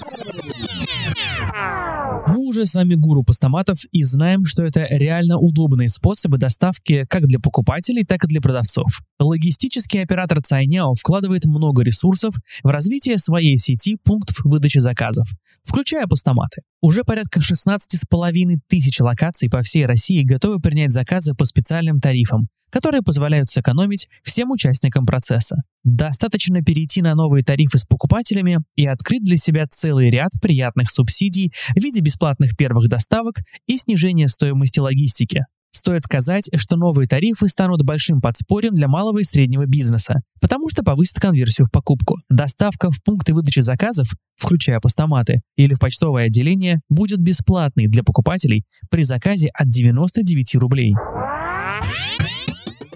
Мы 2.28 2.40
уже 2.40 2.66
с 2.66 2.74
вами 2.74 2.94
гуру 2.94 3.24
постаматов 3.24 3.78
и 3.90 4.02
знаем, 4.02 4.44
что 4.44 4.62
это 4.62 4.86
реально 4.90 5.38
удобные 5.38 5.88
способы 5.88 6.36
доставки 6.36 7.06
как 7.08 7.26
для 7.26 7.40
покупателей, 7.40 8.04
так 8.04 8.22
и 8.24 8.28
для 8.28 8.42
продавцов. 8.42 9.00
Логистический 9.18 10.02
оператор 10.02 10.42
Цайняо 10.42 10.92
вкладывает 10.92 11.46
много 11.46 11.82
ресурсов 11.82 12.34
в 12.62 12.68
развитие 12.68 13.16
своей 13.16 13.56
сети 13.56 13.96
пунктов 14.04 14.40
выдачи 14.44 14.76
заказов, 14.76 15.26
включая 15.64 16.06
постаматы. 16.06 16.60
Уже 16.82 17.02
порядка 17.02 17.40
16,5 17.40 18.58
тысяч 18.68 19.00
локаций 19.00 19.48
по 19.48 19.62
всей 19.62 19.86
России 19.86 20.22
готовы 20.22 20.60
принять 20.60 20.92
заказы 20.92 21.32
по 21.32 21.46
специальным 21.46 21.98
тарифам, 21.98 22.48
которые 22.70 23.02
позволяют 23.02 23.50
сэкономить 23.50 24.08
всем 24.22 24.50
участникам 24.50 25.06
процесса. 25.06 25.56
Достаточно 25.84 26.62
перейти 26.62 27.02
на 27.02 27.14
новые 27.14 27.44
тарифы 27.44 27.78
с 27.78 27.84
покупателями 27.84 28.58
и 28.76 28.86
открыть 28.86 29.24
для 29.24 29.36
себя 29.36 29.66
целый 29.68 30.10
ряд 30.10 30.30
приятных 30.40 30.90
субсидий 30.90 31.52
в 31.74 31.82
виде 31.82 32.00
бесплатных 32.00 32.56
первых 32.56 32.88
доставок 32.88 33.36
и 33.66 33.76
снижения 33.76 34.28
стоимости 34.28 34.80
логистики. 34.80 35.44
Стоит 35.70 36.02
сказать, 36.04 36.50
что 36.56 36.76
новые 36.76 37.06
тарифы 37.06 37.46
станут 37.46 37.84
большим 37.84 38.20
подспорьем 38.20 38.74
для 38.74 38.88
малого 38.88 39.18
и 39.18 39.24
среднего 39.24 39.64
бизнеса, 39.66 40.16
потому 40.40 40.68
что 40.68 40.82
повысят 40.82 41.20
конверсию 41.20 41.66
в 41.66 41.70
покупку. 41.70 42.16
Доставка 42.28 42.90
в 42.90 43.02
пункты 43.04 43.34
выдачи 43.34 43.60
заказов, 43.60 44.08
включая 44.36 44.80
постаматы, 44.80 45.40
или 45.56 45.74
в 45.74 45.78
почтовое 45.78 46.26
отделение, 46.26 46.80
будет 46.88 47.20
бесплатной 47.20 47.86
для 47.86 48.02
покупателей 48.02 48.64
при 48.90 49.02
заказе 49.02 49.50
от 49.54 49.70
99 49.70 50.56
рублей. 50.56 50.94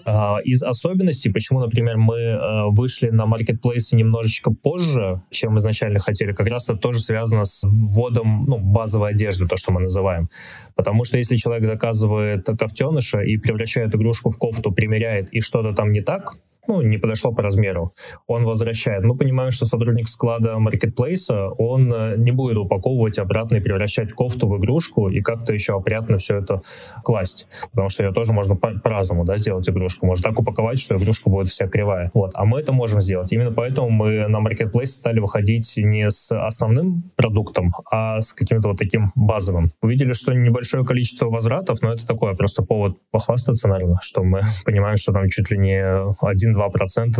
А, 0.04 0.38
из 0.44 0.62
особенностей, 0.62 1.30
почему, 1.30 1.60
например, 1.60 1.96
мы 1.96 2.16
э, 2.16 2.64
вышли 2.70 3.10
на 3.10 3.26
маркетплейсы 3.26 3.96
немножечко 3.96 4.52
позже, 4.52 5.22
чем 5.30 5.58
изначально 5.58 5.98
хотели, 5.98 6.32
как 6.32 6.48
раз 6.48 6.68
это 6.68 6.78
тоже 6.78 7.00
связано 7.00 7.44
с 7.44 7.64
вводом 7.64 8.44
ну, 8.46 8.58
базовой 8.58 9.10
одежды, 9.10 9.46
то, 9.46 9.56
что 9.56 9.72
мы 9.72 9.80
называем. 9.80 10.28
Потому 10.74 11.04
что 11.04 11.18
если 11.18 11.36
человек 11.36 11.66
заказывает 11.66 12.46
кофтеныша 12.46 13.20
и 13.20 13.36
превращает 13.36 13.94
игрушку 13.94 14.30
в 14.30 14.38
кофту, 14.38 14.72
примеряет, 14.72 15.32
и 15.32 15.40
что-то 15.40 15.72
там 15.72 15.90
не 15.90 16.00
так, 16.00 16.36
ну, 16.68 16.80
не 16.80 16.96
подошло 16.96 17.32
по 17.32 17.42
размеру, 17.42 17.92
он 18.26 18.44
возвращает. 18.44 19.02
Мы 19.02 19.16
понимаем, 19.16 19.50
что 19.50 19.66
сотрудник 19.66 20.08
склада 20.08 20.58
маркетплейса, 20.58 21.48
он 21.58 21.92
э, 21.92 22.14
не 22.16 22.30
будет 22.30 22.56
упаковывать 22.56 23.18
обратно 23.18 23.56
и 23.56 23.60
превращать 23.60 24.12
кофту 24.12 24.46
в 24.46 24.58
игрушку 24.58 25.08
и 25.08 25.20
как-то 25.20 25.52
еще 25.52 25.74
опрятно 25.74 26.18
все 26.18 26.38
это 26.38 26.60
класть. 27.02 27.48
Потому 27.72 27.88
что 27.88 28.04
ее 28.04 28.12
тоже 28.12 28.32
можно 28.32 28.54
по-разному 28.54 29.24
да, 29.24 29.36
сделать 29.38 29.68
игрушку. 29.68 30.06
Можно 30.06 30.30
так 30.30 30.38
упаковать, 30.38 30.78
что 30.78 30.94
игрушка 30.94 31.30
будет 31.30 31.48
вся 31.48 31.66
кривая. 31.66 32.12
Вот. 32.14 32.30
А 32.34 32.44
мы 32.44 32.60
это 32.60 32.72
можем 32.72 33.00
сделать. 33.00 33.32
Именно 33.32 33.50
поэтому 33.50 33.90
мы 33.90 34.28
на 34.28 34.38
маркетплейсе 34.38 34.92
стали 34.92 35.18
выходить 35.18 35.74
не 35.78 36.10
с 36.10 36.30
основным 36.30 37.10
продуктом, 37.16 37.72
а 37.90 38.20
с 38.20 38.32
каким-то 38.32 38.68
вот 38.68 38.78
таким 38.78 39.10
базовым. 39.16 39.72
Увидели, 39.82 40.12
что 40.12 40.32
небольшое 40.32 40.84
количество 40.84 41.26
возвратов, 41.26 41.82
но 41.82 41.92
это 41.92 42.06
такое 42.06 42.34
просто 42.34 42.62
повод 42.62 42.98
похвастаться, 43.10 43.66
наверное, 43.66 43.98
что 44.00 44.22
мы 44.22 44.42
понимаем, 44.64 44.96
что 44.96 45.12
там 45.12 45.28
чуть 45.28 45.50
ли 45.50 45.58
не 45.58 45.82
один 46.20 46.51
1-2%, 46.51 46.51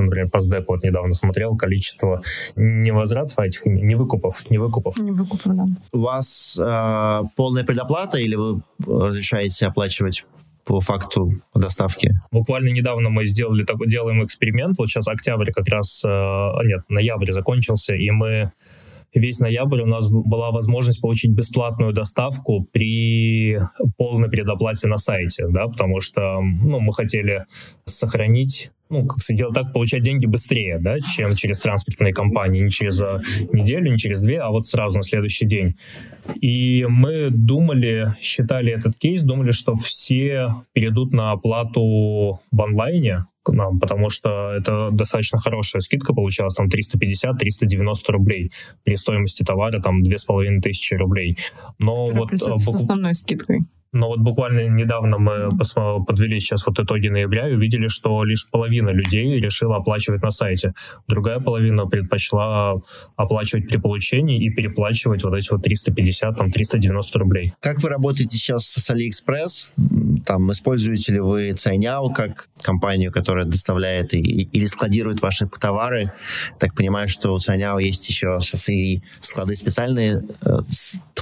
например, 0.03 0.31
по 0.31 0.39
SDEC 0.39 0.65
вот 0.69 0.83
недавно 0.83 1.13
смотрел, 1.13 1.57
количество 1.57 2.23
невозвратов, 2.57 3.39
а 3.39 3.47
этих 3.47 3.67
не 3.67 3.95
выкупов, 3.95 4.49
не 4.51 4.59
выкупов. 4.59 4.99
Не 4.99 5.13
выкупов, 5.13 5.43
да. 5.47 5.65
У 5.93 6.01
вас 6.01 6.59
э, 6.61 7.21
полная 7.37 7.65
предоплата 7.65 8.19
или 8.19 8.35
вы 8.35 8.63
разрешаете 8.87 9.67
оплачивать 9.67 10.25
по 10.65 10.81
факту 10.81 11.41
доставки? 11.55 12.13
Буквально 12.31 12.69
недавно 12.69 13.11
мы 13.11 13.27
сделали 13.27 13.65
такой, 13.65 13.89
делаем 13.89 14.23
эксперимент. 14.23 14.79
Вот 14.79 14.89
сейчас 14.89 15.09
октябрь 15.09 15.51
как 15.53 15.69
раз, 15.69 16.03
э, 16.05 16.09
нет, 16.65 16.83
ноябрь 16.89 17.33
закончился, 17.33 17.95
и 17.95 18.11
мы 18.11 18.53
весь 19.15 19.41
ноябрь 19.41 19.83
у 19.83 19.87
нас 19.87 20.09
была 20.09 20.51
возможность 20.51 21.01
получить 21.01 21.33
бесплатную 21.33 21.93
доставку 21.93 22.67
при 22.73 23.59
полной 23.97 24.31
предоплате 24.31 24.89
на 24.89 24.97
сайте, 24.97 25.47
да, 25.49 25.69
потому 25.69 26.01
что 26.01 26.41
ну, 26.41 26.81
мы 26.81 26.93
хотели 26.93 27.45
сохранить 27.85 28.71
ну, 28.93 29.07
как 29.07 29.21
сказать, 29.21 29.53
так, 29.55 29.73
получать 29.73 30.03
деньги 30.03 30.27
быстрее, 30.27 30.79
да, 30.79 30.99
чем 31.01 31.35
через 31.35 31.61
транспортные 31.61 32.13
компании, 32.13 32.61
не 32.61 32.71
через 32.71 33.01
а, 33.01 33.21
неделю, 33.53 33.91
не 33.91 33.97
через 33.97 34.21
две, 34.21 34.39
а 34.39 34.51
вот 34.51 34.67
сразу 34.67 34.99
на 34.99 35.03
следующий 35.03 35.47
день. 35.47 35.75
И 36.41 36.87
мы 36.89 37.31
думали, 37.31 38.15
считали 38.21 38.71
этот 38.71 38.97
кейс, 38.97 39.23
думали, 39.23 39.53
что 39.53 39.75
все 39.75 40.55
перейдут 40.75 41.13
на 41.13 41.33
оплату 41.33 42.39
в 42.51 42.63
онлайне, 42.63 43.25
к 43.43 43.51
нам, 43.51 43.81
потому 43.81 44.11
что 44.11 44.53
это 44.53 44.91
достаточно 44.93 45.39
хорошая 45.39 45.81
скидка 45.81 46.15
получалась, 46.15 46.55
там 46.55 46.69
350-390 46.69 47.95
рублей 48.09 48.53
при 48.85 48.97
стоимости 48.97 49.43
товара 49.43 49.81
там 49.81 50.03
2500 50.03 50.99
рублей. 51.01 51.37
Но 51.79 52.11
это 52.11 52.51
вот... 52.51 52.61
С 52.61 52.69
основной 52.69 53.15
скидкой. 53.15 53.63
Но 53.93 54.09
вот 54.09 54.21
буквально 54.21 54.69
недавно 54.69 55.19
мы 55.19 55.51
подвели 56.07 56.41
сейчас 56.41 56.67
вот 56.67 56.79
итоги 56.79 57.09
ноября 57.09 57.49
и 57.49 57.55
увидели, 57.55 57.89
что 57.89 58.25
лишь 58.25 58.49
половина 58.49 58.89
людей 58.91 59.39
решила 59.39 59.77
оплачивать 59.77 60.23
на 60.23 60.31
сайте. 60.31 60.73
Другая 61.09 61.41
половина 61.41 61.87
предпочла 61.87 62.77
оплачивать 63.17 63.69
при 63.69 63.77
получении 63.77 64.43
и 64.43 64.51
переплачивать 64.51 65.25
вот 65.25 65.35
эти 65.35 65.51
вот 65.51 65.63
350, 65.63 66.37
там, 66.37 66.51
390 66.51 67.19
рублей. 67.19 67.53
Как 67.61 67.83
вы 67.83 67.91
работаете 67.91 68.37
сейчас 68.37 68.67
с 68.67 68.91
AliExpress? 68.91 70.23
Там, 70.25 70.51
используете 70.53 71.13
ли 71.13 71.21
вы 71.21 71.51
Cainiao 71.51 72.13
как 72.15 72.49
компанию, 72.63 73.13
которая 73.13 73.45
доставляет 73.45 74.15
и, 74.15 74.21
или 74.21 74.65
складирует 74.65 75.21
ваши 75.21 75.47
товары? 75.61 76.13
Так 76.59 76.75
понимаю, 76.75 77.09
что 77.09 77.35
у 77.35 77.39
Cainiao 77.39 77.83
есть 77.83 78.09
еще 78.09 78.41
свои 78.41 79.01
склады 79.21 79.55
специальные 79.55 80.23
э, 80.45 80.59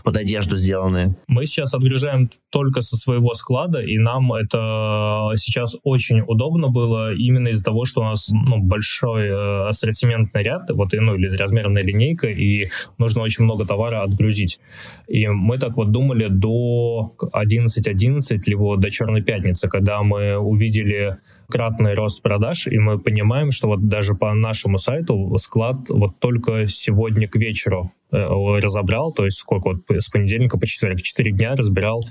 под 0.05 0.17
одежду 0.17 0.57
сделанные. 0.57 1.15
Мы 1.27 1.47
сейчас 1.47 1.75
отгружаем 1.75 2.31
то 2.51 2.60
только 2.61 2.83
со 2.83 2.97
своего 2.97 3.33
склада, 3.33 3.81
и 3.81 3.97
нам 3.97 4.35
это 4.35 5.33
сейчас 5.37 5.77
очень 5.83 6.21
удобно 6.21 6.69
было 6.69 7.15
именно 7.15 7.49
из-за 7.49 7.65
того, 7.65 7.87
что 7.87 8.03
у 8.03 8.05
нас 8.05 8.31
ну, 8.31 8.59
большой 8.59 9.29
э, 9.29 9.69
ассортиментный 9.69 10.43
ряд, 10.43 10.71
вот, 10.71 10.91
ну, 10.93 11.15
или 11.15 11.35
размерная 11.37 11.83
линейка, 11.83 12.29
и 12.29 12.67
нужно 12.99 13.23
очень 13.23 13.45
много 13.45 13.65
товара 13.65 14.03
отгрузить. 14.03 14.61
И 15.09 15.27
мы 15.27 15.57
так 15.57 15.77
вот 15.77 15.91
думали 15.91 16.27
до 16.29 17.15
11.11, 17.33 18.37
либо 18.47 18.77
до 18.77 18.91
Черной 18.91 19.23
Пятницы, 19.23 19.69
когда 19.69 20.03
мы 20.03 20.37
увидели 20.37 21.17
кратный 21.49 21.95
рост 21.95 22.21
продаж, 22.21 22.67
и 22.67 22.79
мы 22.79 22.99
понимаем, 22.99 23.51
что 23.51 23.69
вот 23.69 23.89
даже 23.89 24.15
по 24.15 24.35
нашему 24.35 24.77
сайту 24.77 25.35
склад 25.39 25.89
вот 25.89 26.19
только 26.19 26.69
сегодня 26.69 27.27
к 27.27 27.37
вечеру 27.37 27.91
э, 28.13 28.19
разобрал, 28.19 29.13
то 29.13 29.25
есть 29.25 29.39
сколько 29.39 29.71
вот 29.71 29.79
с 29.89 30.11
понедельника 30.11 30.59
по 30.59 30.67
четверг, 30.67 31.01
4 31.01 31.33
дня 31.33 31.57
разбирал 31.57 32.05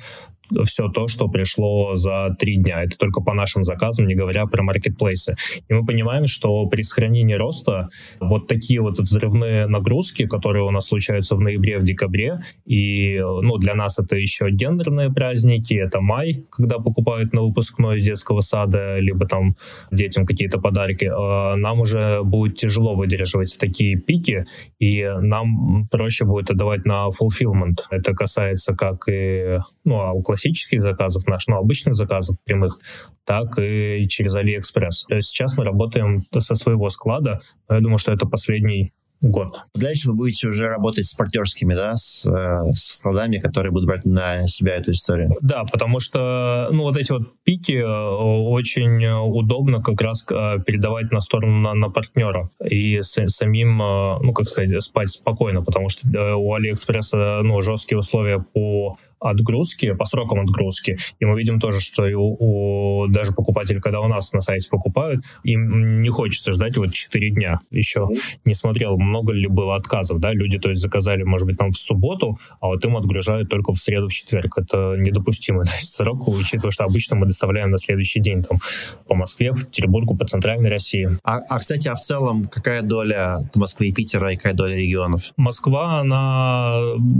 все 0.66 0.90
то, 0.90 1.08
что 1.08 1.28
пришло 1.28 1.96
за 1.96 2.36
три 2.38 2.58
дня. 2.58 2.84
Это 2.84 2.98
только 2.98 3.22
по 3.22 3.34
нашим 3.34 3.64
заказам, 3.64 4.08
не 4.08 4.16
говоря 4.16 4.46
про 4.46 4.64
маркетплейсы. 4.64 5.36
И 5.68 5.74
мы 5.74 5.86
понимаем, 5.86 6.28
что 6.28 6.66
при 6.68 6.82
сохранении 6.82 7.36
роста 7.36 7.90
вот 8.20 8.48
такие 8.48 8.82
вот 8.82 9.00
взрывные 9.00 9.68
нагрузки, 9.68 10.26
которые 10.26 10.64
у 10.64 10.72
нас 10.72 10.88
случаются 10.88 11.36
в 11.36 11.42
ноябре, 11.42 11.80
в 11.80 11.84
декабре, 11.84 12.40
и 12.66 13.20
ну, 13.20 13.58
для 13.58 13.76
нас 13.76 14.00
это 14.00 14.18
еще 14.18 14.50
гендерные 14.50 15.12
праздники, 15.12 15.76
это 15.76 16.02
май, 16.02 16.44
когда 16.50 16.78
покупают 16.78 17.34
на 17.34 17.42
выпускной 17.42 17.98
из 17.98 18.06
детского 18.06 18.42
сада, 18.42 19.00
либо 19.00 19.28
там 19.28 19.56
детям 19.92 20.26
какие-то 20.26 20.60
подарки, 20.60 21.06
э, 21.06 21.56
нам 21.56 21.82
уже 21.82 22.22
будет 22.24 22.56
тяжело 22.56 22.96
выдерживать 22.96 23.58
такие 23.60 23.98
пики, 23.98 24.44
и 24.80 25.08
нам 25.22 25.88
проще 25.90 26.26
будет 26.26 26.50
отдавать 26.52 26.86
на 26.86 27.08
fulfillment. 27.10 27.80
Это 27.90 28.14
касается 28.14 28.74
как 28.74 29.08
и 29.08 29.60
ну, 29.84 30.00
а 30.00 30.12
у 30.14 30.22
классических 30.40 30.82
заказов 30.82 31.28
наших, 31.28 31.48
ну, 31.50 31.58
обычных 31.58 31.96
заказов 31.96 32.38
прямых, 32.44 32.78
так 33.26 33.60
и 33.60 34.08
через 34.08 34.36
AliExpress. 34.36 35.20
Сейчас 35.22 35.58
мы 35.58 35.66
работаем 35.66 36.24
со 36.38 36.56
своего 36.56 36.90
склада, 36.90 37.40
я 37.70 37.80
думаю, 37.80 37.98
что 37.98 38.14
это 38.14 38.26
последний 38.26 38.94
год. 39.22 39.60
Дальше 39.76 40.10
вы 40.10 40.16
будете 40.16 40.48
уже 40.48 40.68
работать 40.70 41.06
с 41.06 41.14
партнерскими, 41.14 41.76
да, 41.76 41.96
с, 41.96 42.26
э, 42.26 42.74
с 42.74 42.98
складами, 42.98 43.38
которые 43.38 43.72
будут 43.72 43.88
брать 43.88 44.06
на 44.06 44.48
себя 44.48 44.76
эту 44.76 44.92
историю. 44.92 45.36
Да, 45.42 45.66
потому 45.66 46.00
что, 46.00 46.70
ну, 46.72 46.84
вот 46.84 46.96
эти 46.96 47.12
вот 47.12 47.24
пики 47.44 47.74
э, 47.74 47.86
очень 47.86 49.06
удобно 49.06 49.84
как 49.84 50.00
раз 50.02 50.26
э, 50.32 50.60
передавать 50.66 51.12
на 51.12 51.20
сторону 51.20 51.60
на, 51.60 51.74
на 51.74 51.90
партнера 51.90 52.50
и 52.64 53.02
с, 53.02 53.18
самим, 53.28 53.78
ну, 53.78 54.32
как 54.34 54.48
сказать, 54.48 54.82
спать 54.82 55.10
спокойно, 55.10 55.64
потому 55.64 55.90
что 55.90 56.08
у 56.38 56.54
Алиэкспресса, 56.54 57.42
ну, 57.44 57.62
жесткие 57.62 58.00
условия 58.00 58.40
по 58.40 58.96
отгрузке, 59.20 59.96
по 59.96 60.06
срокам 60.06 60.40
отгрузки, 60.42 60.98
и 61.20 61.26
мы 61.26 61.38
видим 61.38 61.60
тоже, 61.60 61.80
что 61.80 62.08
и 62.08 62.14
у, 62.14 62.36
у 62.40 63.08
даже 63.08 63.34
покупателей, 63.34 63.82
когда 63.82 64.00
у 64.00 64.08
нас 64.08 64.34
на 64.34 64.42
сайте 64.42 64.70
покупают, 64.70 65.24
им 65.44 66.02
не 66.02 66.10
хочется 66.10 66.54
ждать 66.54 66.78
вот 66.78 66.92
4 66.92 67.30
дня. 67.32 67.60
Еще 67.72 68.08
не 68.46 68.54
смотрел 68.54 68.98
много 68.98 69.34
ли 69.34 69.48
было 69.48 69.76
отказов, 69.76 70.20
да, 70.20 70.32
люди, 70.32 70.60
то 70.60 70.70
есть, 70.70 70.82
заказали, 70.82 71.24
может 71.24 71.48
быть, 71.48 71.58
там 71.58 71.70
в 71.70 71.78
субботу, 71.78 72.38
а 72.62 72.68
вот 72.68 72.84
им 72.86 72.98
отгружают 72.98 73.50
только 73.50 73.74
в 73.74 73.78
среду, 73.78 74.08
в 74.08 74.14
четверг. 74.14 74.58
Это 74.58 74.96
недопустимо, 74.98 75.64
есть, 75.80 75.94
срок, 75.94 76.28
учитывая, 76.28 76.72
что 76.72 76.86
обычно 76.86 77.16
мы 77.16 77.26
доставляем 77.26 77.72
на 77.72 77.78
следующий 77.78 78.20
день, 78.20 78.42
там, 78.42 78.60
по 79.08 79.16
Москве, 79.16 79.54
по 79.54 79.62
Петербургу, 79.62 80.16
по 80.18 80.26
центральной 80.26 80.70
России. 80.70 81.10
А, 81.24 81.38
а 81.38 81.60
кстати, 81.60 81.88
а 81.88 81.96
в 81.96 82.00
целом, 82.00 82.48
какая 82.48 82.82
доля 82.82 83.50
Москвы 83.56 83.88
и 83.88 83.94
Питера, 83.94 84.32
и 84.32 84.36
какая 84.36 84.54
доля 84.54 84.76
регионов? 84.76 85.34
Москва, 85.38 86.00
она, 86.00 86.80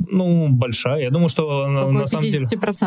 ну, 0.10 0.50
большая. 0.50 1.02
Я 1.02 1.10
думаю, 1.10 1.30
что 1.30 1.68
Около 1.90 2.02
на 2.02 2.08
самом 2.08 2.30
деле 2.30 2.46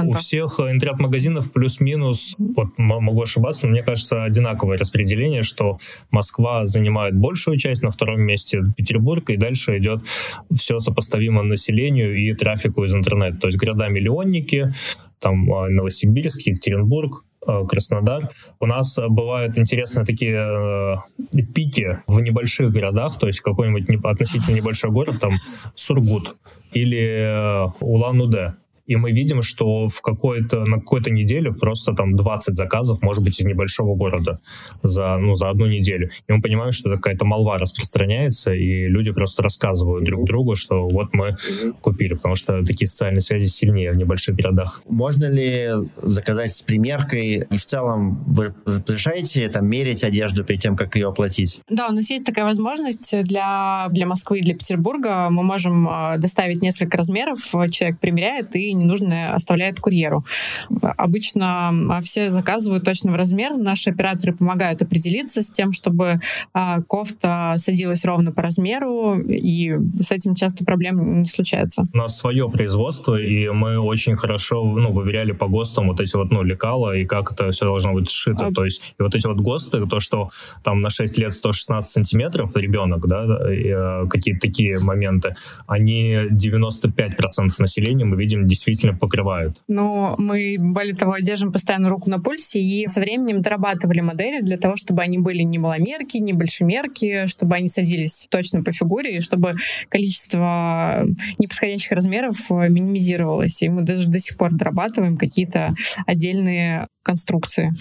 у 0.08 0.12
всех 0.12 0.60
интернет-магазинов 0.60 1.52
плюс-минус, 1.52 2.34
вот 2.38 2.68
могу 2.78 3.22
ошибаться, 3.22 3.66
но 3.66 3.72
мне 3.72 3.82
кажется, 3.82 4.24
одинаковое 4.24 4.78
распределение, 4.78 5.42
что 5.42 5.78
Москва 6.10 6.66
занимает 6.66 7.16
большую 7.16 7.56
часть, 7.56 7.82
на 7.82 7.90
втором 7.90 8.22
месте 8.22 8.60
Петербург, 8.76 9.02
Петербург, 9.02 9.30
и 9.30 9.36
дальше 9.36 9.78
идет 9.78 10.02
все 10.54 10.78
сопоставимо 10.78 11.42
населению 11.42 12.16
и 12.16 12.34
трафику 12.34 12.84
из 12.84 12.94
интернета. 12.94 13.38
То 13.38 13.46
есть 13.48 13.58
города-миллионники, 13.58 14.70
там 15.18 15.52
а, 15.52 15.68
Новосибирск, 15.68 16.40
Екатеринбург, 16.46 17.24
а, 17.46 17.64
Краснодар. 17.64 18.28
У 18.60 18.66
нас 18.66 18.98
бывают 19.08 19.58
интересные 19.58 20.04
такие 20.04 20.36
э, 20.36 21.42
пики 21.54 22.02
в 22.06 22.20
небольших 22.20 22.70
городах, 22.70 23.18
то 23.18 23.26
есть 23.26 23.40
какой-нибудь 23.40 23.88
не, 23.88 23.96
относительно 23.96 24.56
небольшой 24.56 24.90
город, 24.90 25.20
там 25.20 25.32
Сургут 25.74 26.36
или 26.72 27.00
э, 27.00 27.72
Улан-Удэ 27.80 28.54
и 28.92 28.96
мы 28.96 29.10
видим, 29.12 29.40
что 29.40 29.88
в 29.88 30.02
какой-то, 30.02 30.66
на 30.66 30.76
какую-то 30.76 31.10
неделю 31.10 31.54
просто 31.54 31.94
там 31.94 32.14
20 32.14 32.54
заказов, 32.54 33.00
может 33.00 33.24
быть, 33.24 33.40
из 33.40 33.46
небольшого 33.46 33.94
города 33.94 34.38
за, 34.82 35.16
ну, 35.16 35.34
за 35.34 35.48
одну 35.48 35.66
неделю. 35.66 36.10
И 36.28 36.32
мы 36.32 36.42
понимаем, 36.42 36.72
что 36.72 36.90
какая-то 36.90 37.24
молва 37.24 37.56
распространяется, 37.56 38.52
и 38.52 38.86
люди 38.88 39.10
просто 39.10 39.42
рассказывают 39.42 40.04
друг 40.04 40.26
другу, 40.26 40.56
что 40.56 40.86
вот 40.86 41.14
мы 41.14 41.36
купили, 41.80 42.12
потому 42.14 42.36
что 42.36 42.62
такие 42.62 42.86
социальные 42.86 43.22
связи 43.22 43.46
сильнее 43.46 43.92
в 43.92 43.96
небольших 43.96 44.36
городах. 44.36 44.82
Можно 44.86 45.30
ли 45.30 45.70
заказать 46.02 46.52
с 46.52 46.60
примеркой, 46.60 47.46
и 47.50 47.56
в 47.56 47.64
целом 47.64 48.22
вы 48.26 48.54
разрешаете 48.66 49.48
там 49.48 49.66
мерить 49.66 50.04
одежду 50.04 50.44
перед 50.44 50.60
тем, 50.60 50.76
как 50.76 50.96
ее 50.96 51.08
оплатить? 51.08 51.62
Да, 51.70 51.88
у 51.88 51.92
нас 51.94 52.10
есть 52.10 52.26
такая 52.26 52.44
возможность 52.44 53.14
для, 53.24 53.86
для 53.90 54.06
Москвы 54.06 54.40
и 54.40 54.42
для 54.42 54.54
Петербурга. 54.54 55.30
Мы 55.30 55.42
можем 55.44 55.88
а, 55.88 56.18
доставить 56.18 56.60
несколько 56.60 56.98
размеров, 56.98 57.38
человек 57.70 57.98
примеряет 58.00 58.54
и 58.54 58.74
ненужное 58.82 59.34
оставляет 59.34 59.80
курьеру. 59.80 60.24
Обычно 60.80 61.70
а, 61.90 62.00
все 62.02 62.30
заказывают 62.30 62.84
точно 62.84 63.12
в 63.12 63.14
размер. 63.14 63.56
Наши 63.56 63.90
операторы 63.90 64.34
помогают 64.34 64.82
определиться 64.82 65.42
с 65.42 65.50
тем, 65.50 65.72
чтобы 65.72 66.20
а, 66.52 66.82
кофта 66.82 67.54
садилась 67.58 68.04
ровно 68.04 68.32
по 68.32 68.42
размеру, 68.42 69.18
и 69.18 69.76
с 70.00 70.12
этим 70.12 70.34
часто 70.34 70.64
проблем 70.64 71.22
не 71.22 71.28
случается. 71.28 71.86
У 71.92 71.96
нас 71.96 72.16
свое 72.16 72.48
производство, 72.50 73.20
и 73.20 73.48
мы 73.48 73.78
очень 73.78 74.16
хорошо 74.16 74.64
ну, 74.64 74.92
выверяли 74.92 75.32
по 75.32 75.48
ГОСТам 75.48 75.88
вот 75.88 76.00
эти 76.00 76.16
вот 76.16 76.30
ну, 76.30 76.42
лекала, 76.42 76.96
и 76.96 77.04
как 77.04 77.32
это 77.32 77.50
все 77.50 77.64
должно 77.64 77.92
быть 77.92 78.08
сшито. 78.08 78.46
А... 78.46 78.52
То 78.52 78.64
есть 78.64 78.94
и 78.98 79.02
вот 79.02 79.14
эти 79.14 79.26
вот 79.26 79.38
ГОСТы, 79.38 79.86
то, 79.86 80.00
что 80.00 80.30
там 80.62 80.80
на 80.80 80.90
6 80.90 81.18
лет 81.18 81.32
116 81.32 81.90
сантиметров 81.90 82.56
ребенок, 82.56 83.06
да, 83.06 83.52
и, 83.52 83.72
какие-то 84.08 84.40
такие 84.40 84.78
моменты, 84.80 85.34
они 85.66 86.28
95% 86.30 87.48
населения 87.58 88.04
мы 88.04 88.16
видим 88.16 88.46
действительно 88.70 88.98
покрывают. 88.98 89.62
Но 89.68 90.14
мы, 90.18 90.56
более 90.58 90.94
того, 90.94 91.18
держим 91.18 91.52
постоянно 91.52 91.88
руку 91.88 92.08
на 92.10 92.18
пульсе 92.20 92.60
и 92.60 92.86
со 92.86 93.00
временем 93.00 93.42
дорабатывали 93.42 94.00
модели 94.00 94.40
для 94.40 94.56
того, 94.56 94.76
чтобы 94.76 95.02
они 95.02 95.18
были 95.18 95.42
не 95.42 95.58
маломерки, 95.58 96.18
не 96.18 96.32
большемерки, 96.32 97.26
чтобы 97.26 97.56
они 97.56 97.68
садились 97.68 98.26
точно 98.30 98.62
по 98.62 98.72
фигуре, 98.72 99.16
и 99.16 99.20
чтобы 99.20 99.54
количество 99.88 101.04
неподходящих 101.38 101.92
размеров 101.92 102.50
минимизировалось. 102.50 103.62
И 103.62 103.68
мы 103.68 103.82
даже 103.82 104.08
до 104.08 104.18
сих 104.18 104.36
пор 104.36 104.52
дорабатываем 104.52 105.16
какие-то 105.16 105.74
отдельные 106.06 106.86
конструкции. 107.02 107.72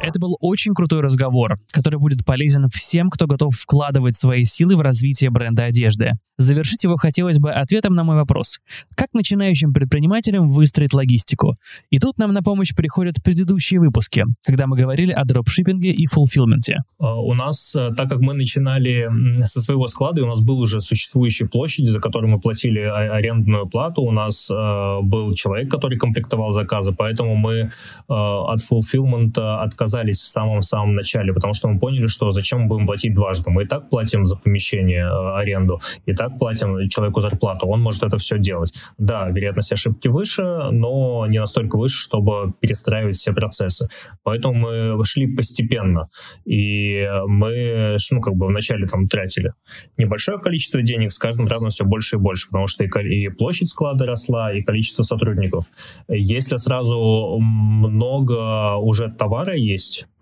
Это 0.00 0.20
был 0.20 0.36
очень 0.40 0.74
крутой 0.74 1.00
разговор, 1.00 1.58
который 1.72 1.98
будет 1.98 2.24
полезен 2.24 2.68
всем, 2.68 3.10
кто 3.10 3.26
готов 3.26 3.54
вкладывать 3.54 4.16
свои 4.16 4.44
силы 4.44 4.76
в 4.76 4.80
развитие 4.80 5.30
бренда 5.30 5.64
одежды. 5.64 6.12
Завершить 6.36 6.82
его 6.82 6.96
хотелось 6.96 7.38
бы 7.38 7.52
ответом 7.52 7.94
на 7.94 8.02
мой 8.02 8.16
вопрос. 8.16 8.58
Как 8.96 9.08
начинающим 9.14 9.72
предпринимателям 9.72 10.48
выстроить 10.48 10.92
логистику? 10.92 11.54
И 11.90 11.98
тут 11.98 12.18
нам 12.18 12.32
на 12.32 12.42
помощь 12.42 12.74
приходят 12.74 13.22
предыдущие 13.22 13.78
выпуски, 13.78 14.24
когда 14.44 14.66
мы 14.66 14.76
говорили 14.76 15.12
о 15.12 15.24
дропшиппинге 15.24 15.92
и 15.92 16.06
фулфилменте. 16.06 16.78
А, 16.98 17.20
у 17.20 17.34
нас, 17.34 17.76
э, 17.76 17.90
так 17.96 18.08
как 18.08 18.18
мы 18.18 18.34
начинали 18.34 19.08
со 19.44 19.60
своего 19.60 19.86
склада, 19.86 20.24
у 20.24 20.26
нас 20.26 20.40
был 20.40 20.58
уже 20.58 20.80
существующий 20.80 21.46
площадь, 21.46 21.86
за 21.86 22.00
которую 22.00 22.32
мы 22.32 22.40
платили 22.40 22.80
арендную 22.80 23.68
плату, 23.68 24.02
у 24.02 24.10
нас 24.10 24.50
э, 24.50 24.98
был 25.02 25.34
человек, 25.34 25.70
который 25.70 25.98
комплектовал 25.98 26.52
заказы, 26.52 26.92
поэтому 26.92 27.36
мы 27.36 27.52
э, 27.54 27.68
от 28.08 28.60
фулфилмента 28.60 29.62
отказались 29.62 29.83
в 29.86 30.28
самом-самом 30.28 30.94
начале, 30.94 31.32
потому 31.32 31.54
что 31.54 31.68
мы 31.68 31.78
поняли, 31.78 32.06
что 32.06 32.30
зачем 32.30 32.62
мы 32.62 32.68
будем 32.68 32.86
платить 32.86 33.14
дважды. 33.14 33.50
Мы 33.50 33.64
и 33.64 33.66
так 33.66 33.88
платим 33.90 34.26
за 34.26 34.36
помещение 34.36 35.06
аренду, 35.06 35.78
и 36.06 36.14
так 36.14 36.38
платим 36.38 36.88
человеку 36.88 37.20
зарплату, 37.20 37.66
он 37.66 37.80
может 37.80 38.02
это 38.02 38.18
все 38.18 38.38
делать. 38.38 38.72
Да, 38.98 39.28
вероятность 39.28 39.72
ошибки 39.72 40.08
выше, 40.08 40.42
но 40.70 41.26
не 41.26 41.38
настолько 41.38 41.76
выше, 41.76 41.98
чтобы 41.98 42.52
перестраивать 42.60 43.16
все 43.16 43.32
процессы. 43.32 43.88
Поэтому 44.22 44.54
мы 44.54 44.96
вошли 44.96 45.26
постепенно. 45.34 46.08
И 46.44 47.06
мы, 47.26 47.96
ну, 48.10 48.20
как 48.20 48.34
бы 48.34 48.46
вначале 48.46 48.86
там 48.86 49.08
тратили 49.08 49.52
небольшое 49.96 50.38
количество 50.38 50.82
денег, 50.82 51.12
с 51.12 51.18
каждым 51.18 51.46
разом 51.46 51.70
все 51.70 51.84
больше 51.84 52.16
и 52.16 52.18
больше, 52.18 52.48
потому 52.48 52.66
что 52.66 52.84
и, 52.84 53.28
площадь 53.28 53.68
склада 53.68 54.06
росла, 54.06 54.52
и 54.52 54.62
количество 54.62 55.02
сотрудников. 55.02 55.70
Если 56.08 56.56
сразу 56.56 57.38
много 57.40 58.76
уже 58.76 59.10
товара 59.10 59.54
есть, 59.54 59.73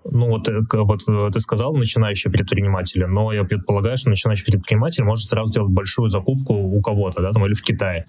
ну 0.04 0.28
вот, 0.28 0.48
э, 0.48 0.60
вот 0.72 1.00
э, 1.08 1.30
ты 1.32 1.40
сказал 1.40 1.74
начинающие 1.74 2.32
предприниматели, 2.32 3.04
но 3.04 3.32
я 3.32 3.44
предполагаю, 3.44 3.96
что 3.96 4.10
начинающий 4.10 4.44
предприниматель 4.44 5.04
может 5.04 5.28
сразу 5.28 5.52
сделать 5.52 5.70
большую 5.70 6.08
закупку 6.08 6.54
у 6.54 6.80
кого-то, 6.80 7.22
да, 7.22 7.32
там, 7.32 7.46
или 7.46 7.54
в 7.54 7.62
Китае 7.62 8.06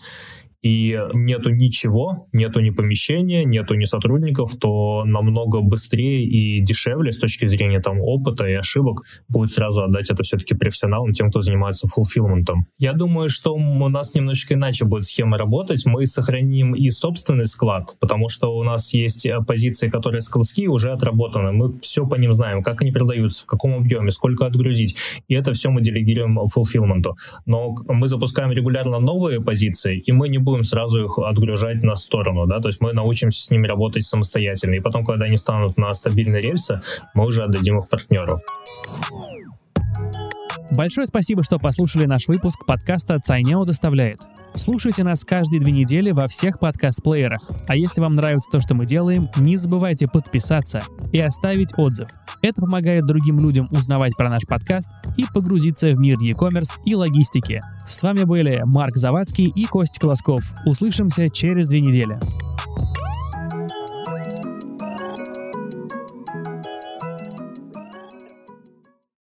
и 0.63 0.97
нету 1.13 1.49
ничего, 1.49 2.27
нету 2.31 2.61
ни 2.61 2.69
помещения, 2.69 3.43
нету 3.43 3.75
ни 3.75 3.83
сотрудников, 3.83 4.55
то 4.57 5.03
намного 5.05 5.61
быстрее 5.61 6.23
и 6.23 6.61
дешевле 6.61 7.11
с 7.11 7.19
точки 7.19 7.47
зрения 7.47 7.81
там 7.81 7.99
опыта 7.99 8.45
и 8.45 8.53
ошибок 8.53 9.03
будет 9.27 9.51
сразу 9.51 9.83
отдать 9.83 10.09
это 10.09 10.23
все-таки 10.23 10.55
профессионалам, 10.55 11.11
тем, 11.11 11.29
кто 11.29 11.41
занимается 11.41 11.87
фулфилментом. 11.87 12.65
Я 12.79 12.93
думаю, 12.93 13.29
что 13.29 13.53
у 13.53 13.89
нас 13.89 14.15
немножечко 14.15 14.53
иначе 14.53 14.85
будет 14.85 15.03
схема 15.03 15.37
работать. 15.37 15.85
Мы 15.85 16.07
сохраним 16.07 16.73
и 16.73 16.89
собственный 16.89 17.45
склад, 17.45 17.97
потому 17.99 18.29
что 18.29 18.55
у 18.55 18.63
нас 18.63 18.93
есть 18.93 19.25
э, 19.25 19.39
позиции, 19.45 19.89
которые 19.89 20.21
складские, 20.21 20.69
уже 20.69 20.91
отработаны. 20.91 21.51
Мы 21.51 21.77
все 21.81 22.07
по 22.07 22.15
ним 22.15 22.31
знаем, 22.31 22.63
как 22.63 22.81
они 22.81 22.91
продаются, 22.91 23.43
в 23.43 23.47
каком 23.47 23.73
объеме, 23.75 24.11
сколько 24.11 24.45
отгрузить. 24.45 24.95
И 25.27 25.35
это 25.35 25.51
все 25.51 25.69
мы 25.69 25.81
делегируем 25.81 26.39
фулфилменту. 26.47 27.15
Но 27.45 27.75
мы 27.87 28.07
запускаем 28.07 28.51
регулярно 28.51 28.99
новые 28.99 29.41
позиции, 29.41 29.99
и 29.99 30.11
мы 30.13 30.29
не 30.29 30.37
будем 30.37 30.52
будем 30.53 30.63
сразу 30.63 31.05
их 31.05 31.17
отгружать 31.17 31.83
на 31.83 31.95
сторону, 31.95 32.45
да, 32.45 32.59
то 32.59 32.67
есть 32.67 32.79
мы 32.79 32.93
научимся 32.93 33.41
с 33.41 33.49
ними 33.49 33.67
работать 33.67 34.03
самостоятельно, 34.03 34.75
и 34.75 34.79
потом, 34.79 35.03
когда 35.03 35.25
они 35.25 35.37
станут 35.37 35.77
на 35.77 35.93
стабильные 35.93 36.41
рельсы, 36.41 36.79
мы 37.13 37.25
уже 37.25 37.43
отдадим 37.43 37.77
их 37.77 37.89
партнеру. 37.89 38.39
Большое 40.75 41.05
спасибо, 41.05 41.43
что 41.43 41.59
послушали 41.59 42.05
наш 42.05 42.27
выпуск 42.27 42.65
подкаста 42.65 43.19
«Цайняо 43.19 43.63
доставляет». 43.63 44.17
Слушайте 44.55 45.03
нас 45.03 45.23
каждые 45.23 45.59
две 45.59 45.71
недели 45.71 46.11
во 46.11 46.27
всех 46.27 46.59
подкаст-плеерах. 46.59 47.47
А 47.67 47.75
если 47.75 48.01
вам 48.01 48.15
нравится 48.15 48.49
то, 48.51 48.59
что 48.59 48.73
мы 48.73 48.87
делаем, 48.87 49.29
не 49.37 49.55
забывайте 49.55 50.07
подписаться 50.07 50.81
и 51.11 51.19
оставить 51.19 51.77
отзыв. 51.77 52.09
Это 52.41 52.61
помогает 52.61 53.03
другим 53.05 53.37
людям 53.37 53.67
узнавать 53.71 54.15
про 54.17 54.29
наш 54.29 54.43
подкаст 54.47 54.91
и 55.15 55.25
погрузиться 55.31 55.91
в 55.91 55.99
мир 55.99 56.17
e-commerce 56.19 56.79
и 56.85 56.95
логистики. 56.95 57.59
С 57.87 58.01
вами 58.01 58.23
были 58.23 58.63
Марк 58.65 58.95
Завадский 58.95 59.45
и 59.45 59.65
Костя 59.65 59.99
Колосков. 59.99 60.41
Услышимся 60.65 61.29
через 61.29 61.67
две 61.67 61.81
недели. 61.81 62.19